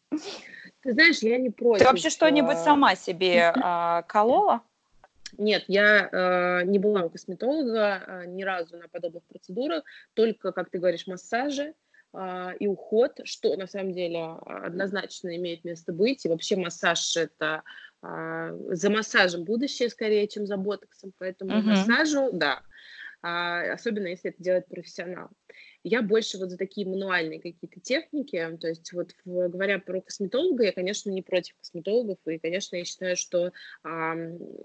[0.82, 1.80] Ты знаешь, я не против.
[1.80, 4.62] Ты вообще что-нибудь а, сама себе э, колола?
[5.36, 10.70] Нет, я э, не была у косметолога э, ни разу на подобных процедурах, только, как
[10.70, 11.74] ты говоришь, массажи
[12.14, 16.24] э, и уход, что на самом деле однозначно имеет место быть.
[16.24, 17.62] И вообще массаж это
[18.02, 21.62] э, за массажем будущее скорее, чем за ботоксом, поэтому uh-huh.
[21.62, 22.62] массажу, да,
[23.22, 25.28] э, особенно если это делает профессионал.
[25.88, 30.72] Я больше вот за такие мануальные какие-то техники, то есть вот говоря про косметолога, я,
[30.72, 34.14] конечно, не против косметологов, и, конечно, я считаю, что а,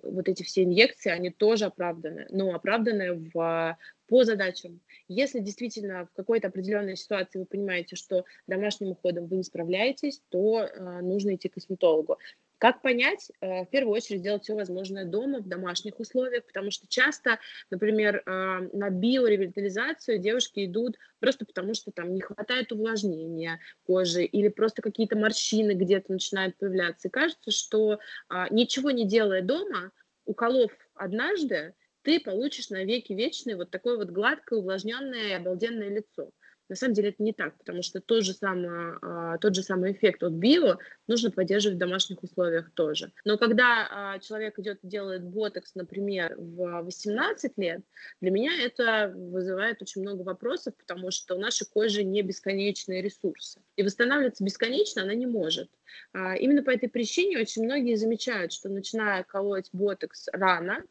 [0.03, 4.81] вот эти все инъекции, они тоже оправданы, но оправданы в по задачам.
[5.07, 10.59] Если действительно в какой-то определенной ситуации вы понимаете, что домашним уходом вы не справляетесь, то
[10.59, 12.17] э, нужно идти к косметологу.
[12.63, 13.29] Как понять?
[13.41, 18.23] Э, в первую очередь делать все возможное дома, в домашних условиях, потому что часто, например,
[18.25, 24.81] э, на биоревитализацию девушки идут просто потому, что там не хватает увлажнения кожи или просто
[24.81, 27.09] какие-то морщины где-то начинают появляться.
[27.09, 27.99] И кажется, что
[28.29, 29.91] а, ничего не делая дома,
[30.23, 36.31] уколов однажды, ты получишь на веки вечные вот такое вот гладкое, увлажненное и обалденное лицо.
[36.69, 39.91] На самом деле это не так, потому что тот же самый, а, тот же самый
[39.91, 43.11] эффект от био нужно поддерживать в домашних условиях тоже.
[43.25, 47.81] Но когда а, человек идет и делает ботокс, например, в 18 лет,
[48.21, 53.61] для меня это вызывает очень много вопросов, потому что у нашей кожи не бесконечные ресурсы.
[53.75, 55.69] И восстанавливаться бесконечно она не может.
[56.13, 60.83] А, именно по этой причине очень многие замечают, что начиная колоть ботокс рано,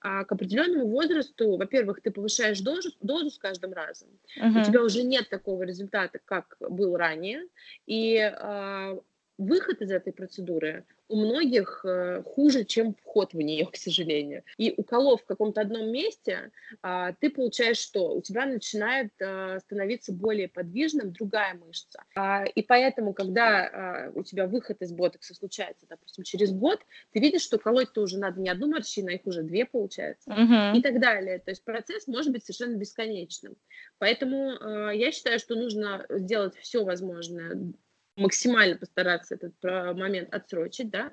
[0.00, 4.08] а, к определенному возрасту, во-первых, ты повышаешь дозу, дозу с каждым разом,
[4.38, 4.60] uh-huh.
[4.60, 7.42] у тебя уже нет такого результата, как был ранее,
[7.86, 8.98] и а,
[9.38, 14.42] выход из этой процедуры у многих э, хуже, чем вход в нее, к сожалению.
[14.56, 18.14] И уколов в каком-то одном месте, а, ты получаешь что?
[18.14, 22.02] У тебя начинает а, становиться более подвижным другая мышца.
[22.16, 26.80] А, и поэтому, когда а, у тебя выход из ботокса случается, допустим, через год,
[27.12, 30.30] ты видишь, что колоть-то уже надо не одну морщину, а их уже две получается.
[30.30, 30.78] Uh-huh.
[30.78, 31.38] И так далее.
[31.40, 33.56] То есть процесс может быть совершенно бесконечным.
[33.98, 37.72] Поэтому я считаю, что нужно сделать все возможное
[38.16, 41.10] максимально постараться этот момент отсрочить, да,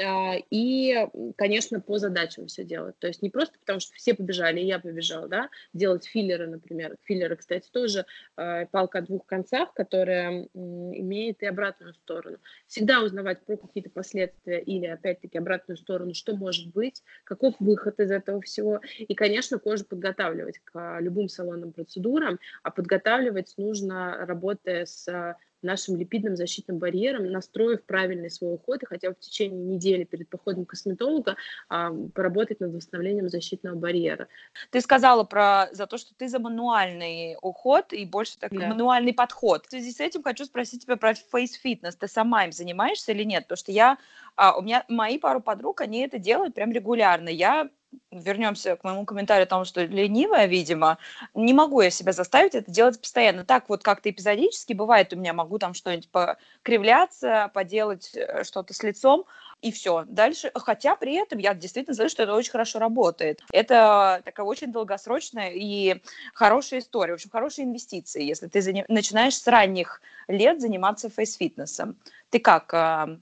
[0.00, 2.98] а, и, конечно, по задачам все делать.
[2.98, 6.96] То есть не просто потому, что все побежали, и я побежала, да, делать филлеры, например.
[7.04, 12.38] Филлеры, кстати, тоже а, палка о двух концах, которая имеет и обратную сторону.
[12.66, 18.10] Всегда узнавать про какие-то последствия или, опять-таки, обратную сторону, что может быть, каков выход из
[18.10, 18.80] этого всего.
[18.98, 26.36] И, конечно, кожу подготавливать к любым салонным процедурам, а подготавливать нужно, работая с нашим липидным
[26.36, 30.70] защитным барьером, настроив правильный свой уход и хотя бы в течение недели перед походом к
[30.70, 31.30] косметологу
[31.68, 34.28] а, поработать над восстановлением защитного барьера.
[34.70, 38.68] Ты сказала про за то, что ты за мануальный уход и больше так да.
[38.68, 39.66] мануальный подход.
[39.66, 41.92] В связи с этим хочу спросить тебя про face fitness.
[41.98, 43.44] Ты сама им занимаешься или нет?
[43.44, 43.98] Потому что я,
[44.36, 47.28] а, у меня мои пару подруг, они это делают прям регулярно.
[47.28, 47.70] Я
[48.10, 50.98] вернемся к моему комментарию о том, что ленивая, видимо,
[51.34, 53.44] не могу я себя заставить это делать постоянно.
[53.44, 58.82] Так вот как-то эпизодически бывает у меня, могу там что-нибудь покривляться, поделать э, что-то с
[58.82, 59.24] лицом,
[59.62, 60.04] и все.
[60.08, 63.40] Дальше, хотя при этом я действительно знаю, что это очень хорошо работает.
[63.52, 66.02] Это такая очень долгосрочная и
[66.34, 68.84] хорошая история, в общем, хорошие инвестиции, если ты заним...
[68.88, 71.96] начинаешь с ранних лет заниматься фейс-фитнесом.
[72.30, 73.18] Ты как, а,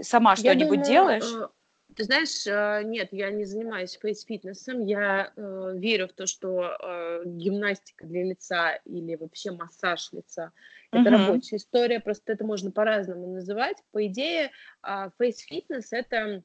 [0.00, 1.32] сама что-нибудь делаешь?
[1.96, 4.80] Ты знаешь, э, нет, я не занимаюсь фейс-фитнесом.
[4.80, 10.52] Я э, верю в то, что э, гимнастика для лица или вообще массаж лица–
[10.94, 11.26] это uh-huh.
[11.26, 13.76] рабочая история, просто это можно по-разному называть.
[13.92, 14.50] По идее,
[14.82, 16.42] э, фейс-фитнес– это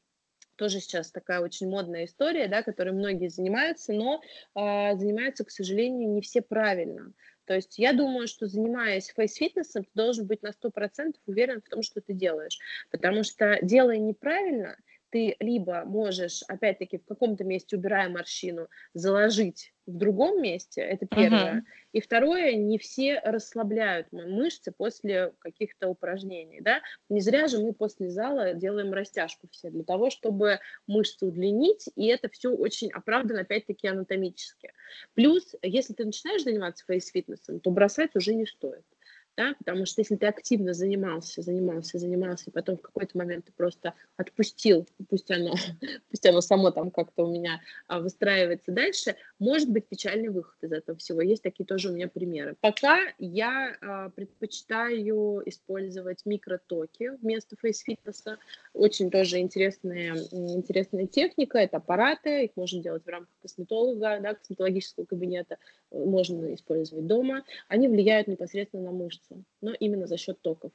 [0.56, 4.22] тоже сейчас такая очень модная история, да, которой многие занимаются, но
[4.56, 7.14] э, занимаются, к сожалению, не все правильно.
[7.46, 11.82] То есть я думаю, что занимаясь фейс-фитнесом, ты должен быть на 100% уверен в том,
[11.82, 12.60] что ты делаешь.
[12.92, 14.78] Потому что делая неправильно–
[15.10, 21.56] ты либо можешь, опять-таки, в каком-то месте, убирая морщину, заложить в другом месте, это первое.
[21.56, 21.62] Uh-huh.
[21.94, 26.82] И второе, не все расслабляют мышцы после каких-то упражнений, да.
[27.10, 32.08] Не зря же мы после зала делаем растяжку все, для того, чтобы мышцы удлинить, и
[32.08, 34.74] это все очень оправдано, опять-таки, анатомически.
[35.16, 38.86] Плюс, если ты начинаешь заниматься фейс-фитнесом, то бросать уже не стоит
[39.40, 43.54] да, потому что если ты активно занимался, занимался, занимался, и потом в какой-то момент ты
[43.54, 45.54] просто отпустил, пусть оно,
[46.12, 50.74] пусть оно само там как-то у меня а, выстраивается дальше, может быть печальный выход из
[50.74, 51.22] этого всего.
[51.22, 52.58] Есть такие тоже у меня примеры.
[52.60, 58.40] Пока я а, предпочитаю использовать микротоки вместо фейс-фитнеса.
[58.74, 61.60] Очень тоже интересная, интересная техника.
[61.60, 65.58] Это аппараты, их можно делать в рамках косметолога, да, косметологического кабинета,
[65.92, 67.46] можно использовать дома.
[67.70, 70.72] Они влияют непосредственно на мышцы мышцу, но именно за счет токов.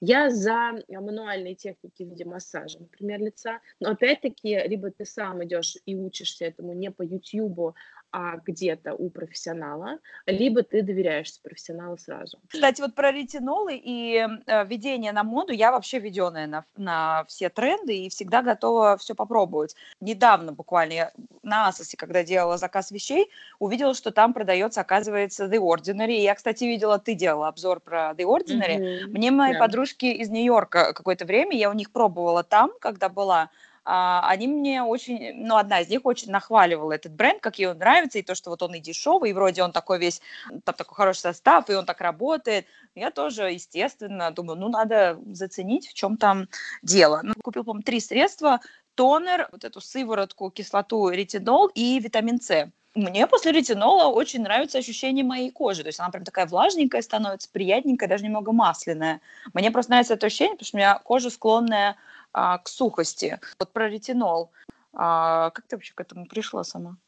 [0.00, 3.60] Я за мануальные техники в виде массажа, например, лица.
[3.78, 7.74] Но опять-таки, либо ты сам идешь и учишься этому не по YouTube,
[8.12, 12.38] а где-то у профессионала, либо ты доверяешься профессионалу сразу.
[12.48, 17.48] Кстати, вот про ретинолы и э, введение на моду, я вообще веденная на, на все
[17.48, 19.74] тренды и всегда готова все попробовать.
[20.00, 25.58] Недавно буквально я на Асосе, когда делала заказ вещей, увидела, что там продается, оказывается, The
[25.58, 26.20] Ordinary.
[26.20, 28.78] Я, кстати, видела, ты делала обзор про The Ordinary.
[28.78, 29.06] Mm-hmm.
[29.06, 29.58] Мне мои yeah.
[29.58, 33.48] подружки из Нью-Йорка какое-то время, я у них пробовала там, когда была,
[33.84, 38.18] они мне очень, ну, одна из них очень нахваливала этот бренд, как ей он нравится,
[38.18, 40.20] и то, что вот он и дешевый, и вроде он такой весь,
[40.64, 42.66] там такой хороший состав, и он так работает.
[42.94, 46.48] Я тоже, естественно, думаю, ну, надо заценить, в чем там
[46.82, 47.20] дело.
[47.22, 48.60] Ну, купил, по-моему, три средства,
[48.94, 52.70] тонер, вот эту сыворотку, кислоту, ретинол и витамин С.
[52.94, 55.82] Мне после ретинола очень нравится ощущение моей кожи.
[55.82, 59.20] То есть она прям такая влажненькая становится, приятненькая, даже немного масляная.
[59.54, 61.96] Мне просто нравится это ощущение, потому что у меня кожа склонная
[62.32, 63.40] а, к сухости.
[63.58, 64.50] Вот про ретинол.
[64.92, 66.98] А, как ты вообще к этому пришла сама?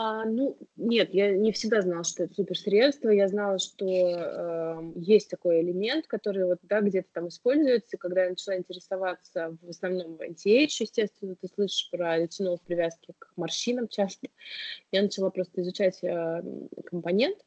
[0.00, 3.08] А, ну, нет, я не всегда знала, что это суперсредство.
[3.08, 7.96] Я знала, что э, есть такой элемент, который вот, да, где-то там используется.
[7.96, 13.14] Когда я начала интересоваться в основном в антиэйдж, естественно, ты слышишь про ретинол в привязке
[13.18, 14.28] к морщинам часто.
[14.92, 16.42] Я начала просто изучать э,
[16.86, 17.38] компонент,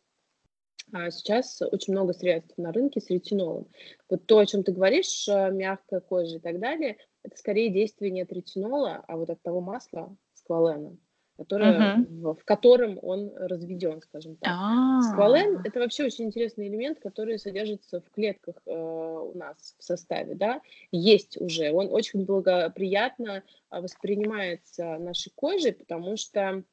[1.10, 3.68] сейчас очень много средств на рынке с ретинолом.
[4.10, 8.12] Вот то, о чем ты говоришь, э, мягкая кожа и так далее, это скорее действие
[8.12, 10.98] не от ретинола, а вот от того масла сквалена.
[11.38, 12.34] которое, угу.
[12.34, 14.52] в, котором он разведен, скажем так.
[14.52, 15.02] А-а-а.
[15.02, 20.36] Сквален– это вообще очень интересный элемент, который содержится в клетках э, у нас в составе,
[20.36, 20.62] да,
[20.92, 21.72] есть уже.
[21.72, 26.64] Он очень благоприятно а, воспринимается нашей кожей, потому что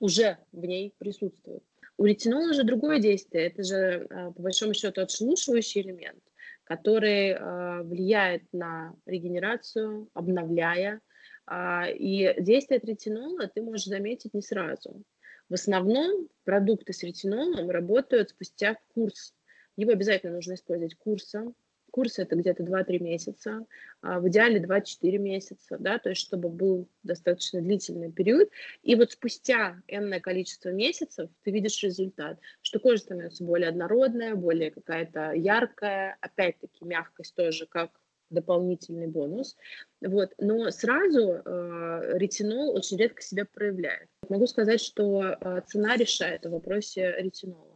[0.00, 1.62] уже в ней присутствует.
[1.96, 3.46] У ретинола же другое действие.
[3.46, 6.22] Это же, а, по большому счету, отшелушивающий элемент,
[6.64, 11.00] который а, влияет на регенерацию, обновляя.
[11.46, 15.02] А, и действие ретинола ты можешь заметить не сразу.
[15.48, 19.34] В основном продукты с ретинолом работают спустя курс.
[19.76, 21.54] Его обязательно нужно использовать курсом,
[21.94, 23.64] Курс это где-то 2-3 месяца,
[24.02, 28.50] а в идеале 2-4 месяца, да, то есть чтобы был достаточно длительный период.
[28.82, 34.72] И вот спустя энное количество месяцев ты видишь результат, что кожа становится более однородная, более
[34.72, 37.90] какая-то яркая, опять-таки мягкость тоже как
[38.28, 39.56] дополнительный бонус.
[40.00, 40.32] Вот.
[40.38, 44.08] Но сразу э, ретинол очень редко себя проявляет.
[44.28, 47.73] Могу сказать, что э, цена решает в вопросе ретинола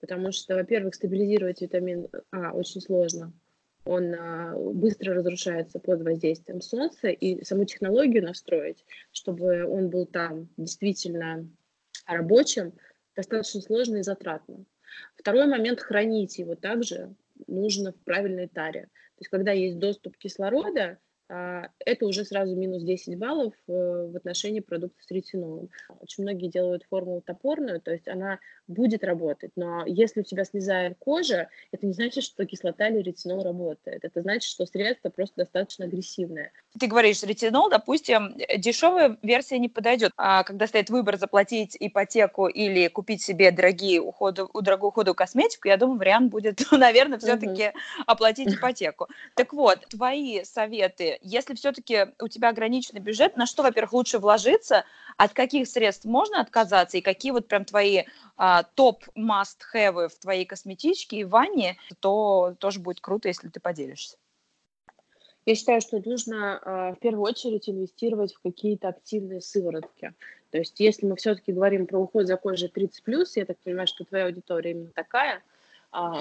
[0.00, 3.32] потому что, во-первых, стабилизировать витамин А очень сложно.
[3.84, 10.48] Он а, быстро разрушается под воздействием солнца, и саму технологию настроить, чтобы он был там
[10.56, 11.46] действительно
[12.06, 12.72] рабочим,
[13.14, 14.64] достаточно сложно и затратно.
[15.16, 17.14] Второй момент– хранить его также
[17.46, 18.82] нужно в правильной таре.
[18.84, 20.98] То есть, когда есть доступ кислорода,
[21.28, 25.70] это уже сразу минус 10 баллов э, в отношении продуктов с ретинолом.
[26.00, 30.96] Очень многие делают формулу топорную, то есть она будет работать, но если у тебя слезает
[30.98, 34.04] кожа, это не значит, что кислота или ретинол работает.
[34.04, 36.52] Это значит, что средство просто достаточно агрессивное.
[36.78, 40.12] Ты говоришь, ретинол, допустим, дешевая версия не подойдет.
[40.16, 45.76] А когда стоит выбор заплатить ипотеку или купить себе дорогие уходы, дорогую уходовую косметику, я
[45.76, 47.72] думаю, вариант будет, наверное, все-таки
[48.06, 49.08] оплатить ипотеку.
[49.34, 54.84] Так вот, твои советы если все-таки у тебя ограниченный бюджет, на что, во-первых, лучше вложиться,
[55.16, 58.04] от каких средств можно отказаться, и какие вот прям твои
[58.36, 64.16] а, топ must-have в твоей косметичке и ванне, то тоже будет круто, если ты поделишься.
[65.46, 70.14] Я считаю, что нужно э, в первую очередь инвестировать в какие-то активные сыворотки.
[70.50, 74.04] То есть, если мы все-таки говорим про уход за кожей 30+, я так понимаю, что
[74.04, 75.42] твоя аудитория именно такая–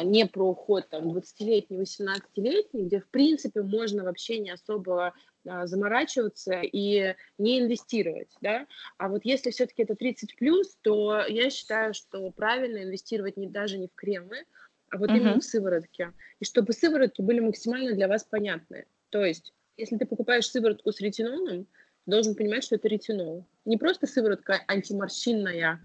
[0.03, 5.13] не про уход там 20-летний, 18-летний, где в принципе можно вообще не особо
[5.47, 8.67] а, заморачиваться и не инвестировать, да,
[8.97, 13.77] а вот если все-таки это 30 плюс, то я считаю, что правильно инвестировать не даже
[13.77, 14.45] не в кремы,
[14.89, 15.17] а вот uh-huh.
[15.17, 20.05] именно в сыворотки, и чтобы сыворотки были максимально для вас понятны, то есть если ты
[20.05, 21.67] покупаешь сыворотку с ретинолом,
[22.05, 23.45] должен понимать, что это ретинол.
[23.65, 25.79] Не просто сыворотка антиморщинная,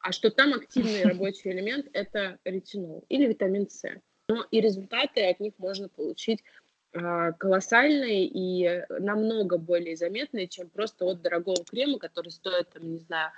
[0.00, 3.82] а что там активный рабочий элемент– это ретинол или витамин С.
[4.28, 6.42] Но и результаты от них можно получить
[6.92, 12.98] а, колоссальные и намного более заметные, чем просто от дорогого крема, который стоит, там, не
[12.98, 13.32] знаю,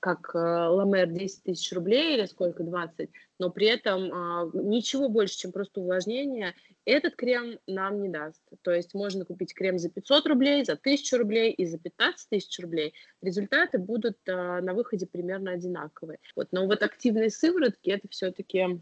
[0.00, 5.38] как э, Ламер 10 тысяч рублей или сколько, 20, но при этом а, ничего больше,
[5.38, 8.40] чем просто увлажнение, этот крем нам не даст.
[8.62, 12.58] То есть можно купить крем за 500 рублей, за 1000 рублей и за 15 тысяч
[12.60, 12.94] рублей.
[13.22, 16.18] Результаты будут а, на выходе примерно одинаковые.
[16.34, 18.80] Вот, но вот активные сыворотки это все-таки,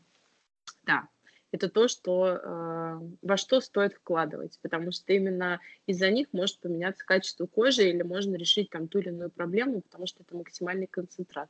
[0.84, 1.08] да,
[1.54, 7.04] это то, что, э, во что стоит вкладывать, потому что именно из-за них может поменяться
[7.06, 11.48] качество кожи или можно решить там ту или иную проблему, потому что это максимальный концентрат.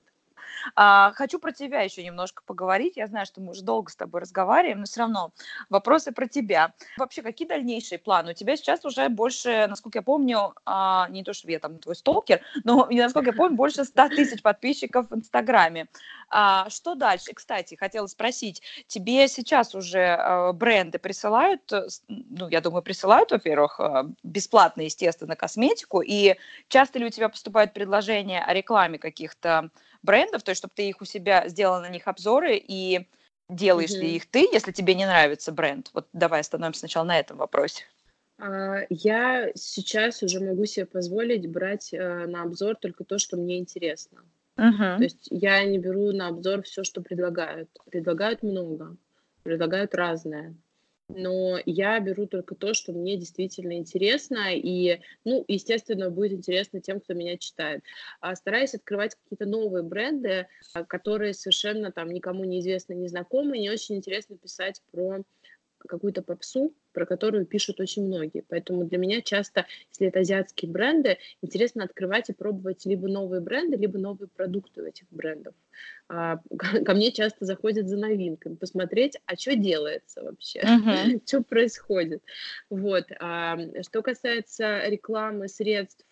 [0.74, 2.96] А, хочу про тебя еще немножко поговорить.
[2.96, 5.32] Я знаю, что мы уже долго с тобой разговариваем, но все равно
[5.70, 6.74] вопросы про тебя.
[6.96, 8.32] Вообще, какие дальнейшие планы?
[8.32, 11.96] У тебя сейчас уже больше, насколько я помню, а, не то, что я там твой
[11.96, 15.88] сталкер, но, насколько я помню, больше 100 тысяч подписчиков в Инстаграме.
[16.36, 17.32] А, что дальше?
[17.32, 23.78] Кстати, хотела спросить, тебе сейчас уже а, бренды присылают, э, ну, я думаю, присылают, во-первых,
[23.78, 26.34] а, бесплатно, естественно, косметику, и
[26.66, 29.70] часто ли у тебя поступают предложения о рекламе каких-то
[30.02, 33.06] брендов, то есть чтобы ты их у себя сделал на них обзоры и
[33.48, 34.00] делаешь mm-hmm.
[34.00, 35.90] ли их ты, если тебе не нравится бренд?
[35.94, 37.84] Вот давай остановимся сначала на этом вопросе.
[38.90, 44.24] Я сейчас уже могу себе позволить брать э, на обзор только то, что мне интересно.
[44.56, 44.96] Uh-huh.
[44.98, 47.70] То есть я не беру на обзор все, что предлагают.
[47.90, 48.96] Предлагают много,
[49.42, 50.56] предлагают разное
[51.08, 57.00] но я беру только то, что мне действительно интересно, и, ну, естественно, будет интересно тем,
[57.00, 57.82] кто меня читает.
[58.20, 63.96] А стараюсь открывать какие-то новые бренды, а, которые совершенно там никому неизвестны, незнакомы, не очень
[63.96, 65.22] интересно писать про
[65.86, 68.44] какую-то попсу, про которую пишут очень многие.
[68.48, 73.76] Поэтому для меня часто, если это азиатские бренды, интересно открывать и пробовать либо новые бренды,
[73.76, 75.54] либо новые продукты у этих брендов.
[76.08, 76.40] А,
[76.84, 81.20] ко мне часто заходят за новинками, посмотреть, а что делается вообще, uh-huh.
[81.26, 82.22] что происходит.
[82.70, 83.06] Вот.
[83.20, 86.04] А, что касается рекламы средств,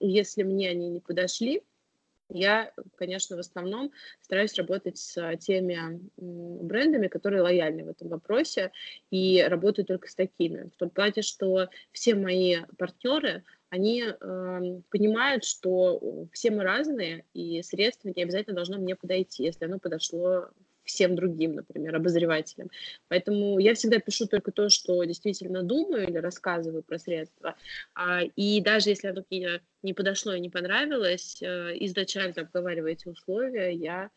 [0.00, 1.62] если мне они не подошли,
[2.28, 8.72] я, конечно, в основном стараюсь работать с теми брендами, которые лояльны в этом вопросе,
[9.10, 10.70] и работаю только с такими.
[10.70, 17.62] В том плане, что все мои партнеры, они э, понимают, что все мы разные, и
[17.62, 20.48] средство не обязательно должно мне подойти, если оно подошло
[20.86, 22.70] всем другим, например, обозревателям.
[23.08, 27.56] Поэтому я всегда пишу только то, что действительно думаю или рассказываю про средства.
[27.94, 33.08] А, и даже если оно мне не подошло и не понравилось, э, изначально обговаривая эти
[33.08, 34.10] условия, я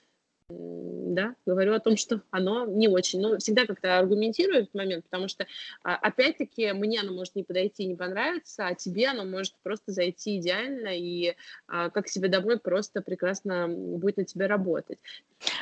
[0.49, 5.27] да, говорю о том, что оно не очень, но всегда как-то аргументирую этот момент, потому
[5.27, 5.45] что,
[5.83, 10.37] а, опять-таки, мне оно может не подойти, не понравиться, а тебе оно может просто зайти
[10.37, 11.35] идеально, и
[11.67, 14.97] а, как себе домой просто прекрасно будет на тебя работать.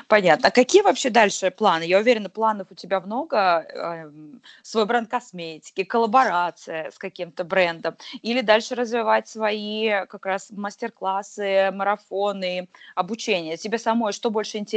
[0.08, 0.48] Понятно.
[0.48, 1.84] А какие вообще дальше планы?
[1.84, 3.38] Я уверена, планов у тебя много.
[3.38, 7.96] Эм, свой бренд косметики, коллаборация с каким-то брендом.
[8.24, 13.58] Или дальше развивать свои как раз мастер-классы, марафоны, обучение.
[13.58, 14.77] Тебе самой что больше интересно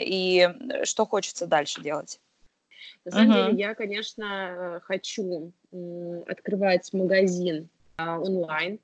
[0.00, 0.48] и
[0.84, 2.20] что хочется дальше делать?
[3.04, 3.50] На самом угу.
[3.50, 5.52] деле я, конечно, хочу
[6.26, 8.78] открывать магазин а, онлайн.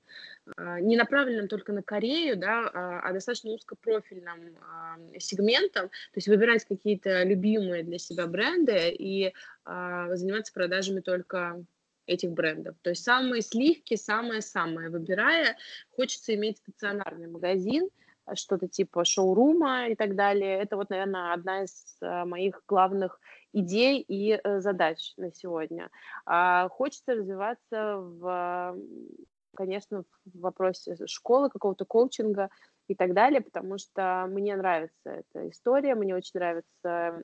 [0.56, 6.28] А, не направленным только на Корею, да, а, а достаточно узкопрофильным а, сегментом, то есть
[6.28, 9.32] выбирать какие-то любимые для себя бренды и
[9.64, 11.64] заниматься продажами только
[12.06, 12.76] этих брендов.
[12.82, 15.56] То есть самые сливки, самое-самое выбирая,
[15.96, 17.88] хочется иметь стационарный магазин,
[18.34, 20.58] что-то типа шоурума и так далее.
[20.58, 23.20] Это вот, наверное, одна из моих главных
[23.52, 25.90] идей и э, задач на сегодня.
[26.70, 28.76] Хочется развиваться в
[29.54, 32.50] конечно, в вопросе школы, какого-то коучинга
[32.88, 37.22] и так далее, потому что мне нравится эта история, мне очень нравится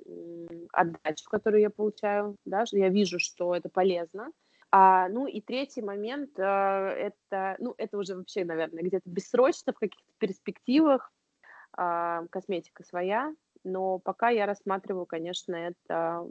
[0.73, 4.31] отдача, которую я получаю, да, я вижу, что это полезно.
[4.73, 9.79] А, ну и третий момент, э, это, ну, это уже вообще, наверное, где-то бессрочно, в
[9.79, 11.13] каких-то перспективах,
[11.77, 16.27] э, косметика своя, но пока я рассматриваю, конечно, это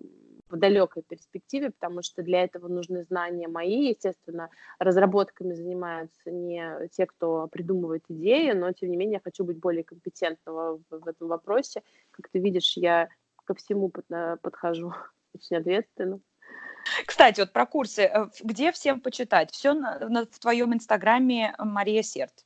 [0.50, 3.90] в далекой перспективе, потому что для этого нужны знания мои.
[3.90, 9.60] Естественно, разработками занимаются не те, кто придумывает идеи, но, тем не менее, я хочу быть
[9.60, 11.84] более компетентного в, в этом вопросе.
[12.12, 13.10] Как ты видишь, я
[13.46, 14.94] ко всему э, подхожу
[15.36, 16.20] очень ответственно.
[17.06, 18.04] Кстати, вот про курсы.
[18.04, 19.52] Э, где всем почитать?
[19.52, 22.44] Все на, на, в твоем инстаграме Мария Серт.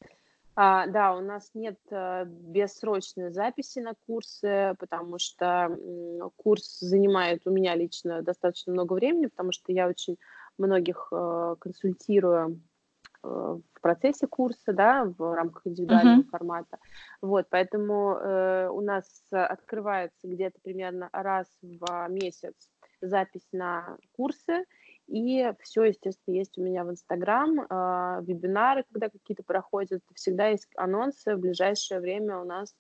[0.56, 5.76] А, да, у нас нет а, бессрочной записи на курсы, потому что
[6.36, 10.18] курс занимает у меня лично достаточно много времени, потому что я очень
[10.60, 12.62] многих а, консультирую
[13.24, 16.30] а, в процессе курса, да, в рамках индивидуального uh-huh.
[16.30, 16.78] формата.
[17.22, 22.54] Вот, поэтому э, у нас открывается где-то примерно раз в месяц
[23.08, 24.66] запись на курсы,
[25.08, 30.70] и все, естественно, есть у меня в Инстаграм, э, вебинары, когда какие-то проходят, всегда есть
[30.76, 31.36] анонсы.
[31.36, 32.74] В ближайшее время у нас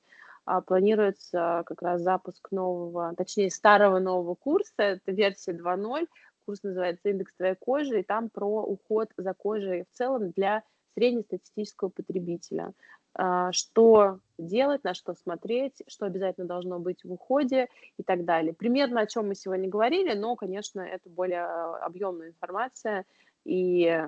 [0.48, 6.08] э, планируется как раз запуск нового, точнее, старого нового курса, это версия 2.0.
[6.46, 10.64] Курс называется «Индекс твоей кожи», и там про уход за кожей в целом для
[10.96, 12.74] среднестатистического потребителя.
[13.16, 18.53] А, что делать, на что смотреть, что обязательно должно быть в уходе и так далее.
[18.53, 23.05] Примерно о чем мы сегодня говорили, но, конечно, это более а, объемная информация,
[23.45, 24.01] и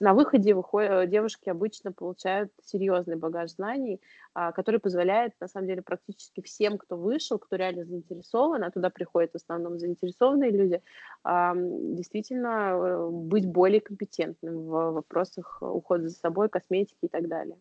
[0.00, 0.52] на выходе
[1.06, 4.02] девушки обычно получают серьезный багаж знаний,
[4.34, 8.90] а, который позволяет, на самом деле, практически всем, кто вышел, кто реально заинтересован, а туда
[8.90, 10.82] приходят в основном заинтересованные люди,
[11.24, 17.56] действительно э, быть более компетентным в вопросах ухода за собой, косметики и так далее.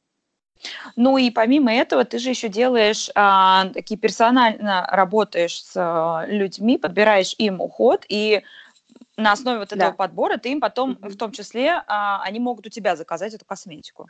[0.95, 6.78] Ну и помимо этого ты же еще делаешь а, такие персонально работаешь с а, людьми,
[6.78, 8.43] подбираешь им уход и
[9.18, 9.95] на основе вот этого да.
[9.95, 11.10] подбора ты им потом, mm-hmm.
[11.10, 14.08] в том числе, а, они могут у тебя заказать эту косметику.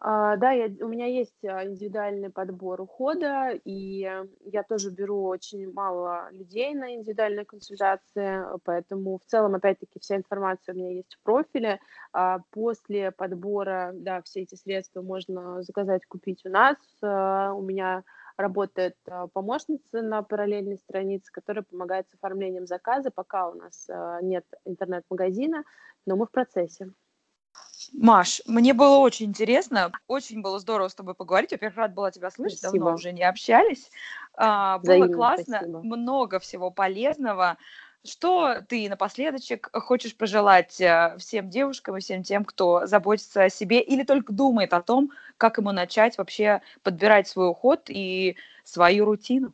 [0.00, 4.08] А, да, я, у меня есть а, индивидуальный подбор ухода, и
[4.44, 10.74] я тоже беру очень мало людей на индивидуальные консультации, поэтому в целом, опять-таки, вся информация
[10.74, 11.80] у меня есть в профиле.
[12.12, 16.76] А после подбора, да, все эти средства можно заказать, купить у нас.
[17.02, 18.04] У меня
[18.36, 18.96] работает
[19.32, 23.10] помощница на параллельной странице, которая помогает с оформлением заказа.
[23.10, 23.88] Пока у нас
[24.22, 25.64] нет интернет-магазина,
[26.06, 26.92] но мы в процессе.
[27.92, 31.52] Маш, мне было очень интересно, очень было здорово с тобой поговорить.
[31.52, 32.84] Во-первых, рад была тебя слышать, спасибо.
[32.84, 33.90] давно уже не общались.
[34.34, 35.82] А, было классно, спасибо.
[35.82, 37.56] много всего полезного.
[38.04, 43.80] Что ты напоследочек хочешь пожелать э, всем девушкам и всем тем, кто заботится о себе
[43.80, 49.52] или только думает о том, как ему начать вообще подбирать свой уход и свою рутину?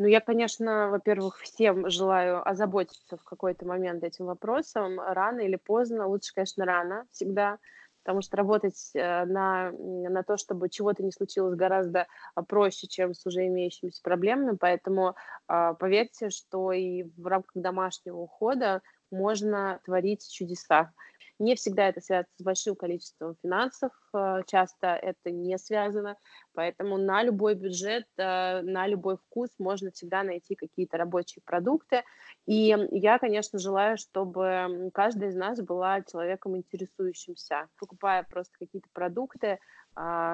[0.00, 6.06] Ну, я, конечно, во-первых, всем желаю озаботиться в какой-то момент этим вопросом, рано или поздно,
[6.06, 7.58] лучше, конечно, рано всегда,
[8.02, 13.12] потому что работать э, на, на то, чтобы чего-то не случилось, гораздо а, проще, чем
[13.12, 14.56] с уже имеющимися проблемами.
[14.58, 15.16] Поэтому
[15.48, 18.80] а, поверьте, что и в рамках домашнего ухода
[19.10, 20.94] можно творить чудеса.
[21.40, 26.16] Не всегда это связано с большим количеством финансов, э, часто это не связано,
[26.52, 32.02] поэтому на любой бюджет, э, на любой вкус можно всегда найти какие-то рабочие продукты.
[32.46, 39.58] И я, конечно, желаю, чтобы каждая из нас была человеком интересующимся, покупая просто какие-то продукты,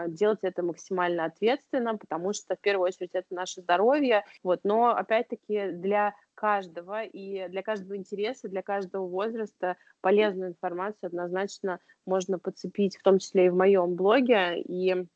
[0.08, 4.24] делать это максимально ответственно, потому что в первую очередь это наше здоровье.
[4.42, 4.60] Вот.
[4.64, 12.38] Но опять-таки для каждого и для каждого интереса, для каждого возраста полезную информацию однозначно можно
[12.38, 14.60] подцепить, в том числе и в моем блоге.
[14.60, 15.06] И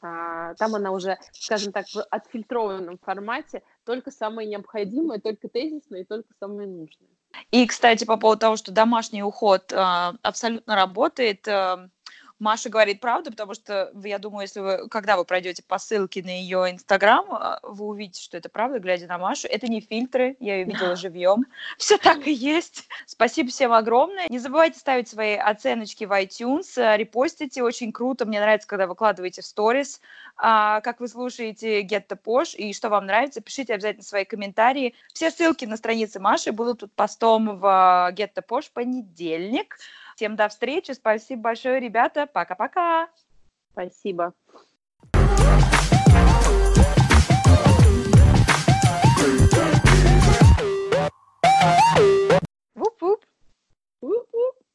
[0.00, 6.04] а, там она уже, скажем так, в отфильтрованном формате, только самое необходимое, только тезисное и
[6.04, 7.08] только самое нужное.
[7.50, 11.88] И, кстати, по поводу того, что домашний уход э, абсолютно работает, э,
[12.38, 16.30] Маша говорит правду, потому что, я думаю, если вы, когда вы пройдете по ссылке на
[16.30, 19.48] ее Инстаграм, а, вы увидите, что это правда, глядя на Машу.
[19.48, 21.46] Это не фильтры, я ее видела живьем.
[21.78, 22.88] Все так и есть.
[23.06, 24.28] Спасибо всем огромное.
[24.28, 28.24] Не забывайте ставить свои оценочки в iTunes, э, репостите, очень круто.
[28.24, 30.00] Мне нравится, когда выкладываете в сторис,
[30.36, 33.40] а, как вы слушаете Get the Posh и что вам нравится.
[33.40, 34.94] Пишите обязательно свои комментарии.
[35.12, 37.64] Все ссылки на странице Маши будут тут постом в
[38.14, 39.76] Get the Posh понедельник.
[40.18, 40.90] Всем до встречи.
[40.90, 42.26] Спасибо большое, ребята.
[42.26, 43.08] Пока-пока.
[43.70, 44.34] Спасибо.
[52.74, 53.20] Whoop, whoop.
[54.02, 54.47] Whoop, whoop.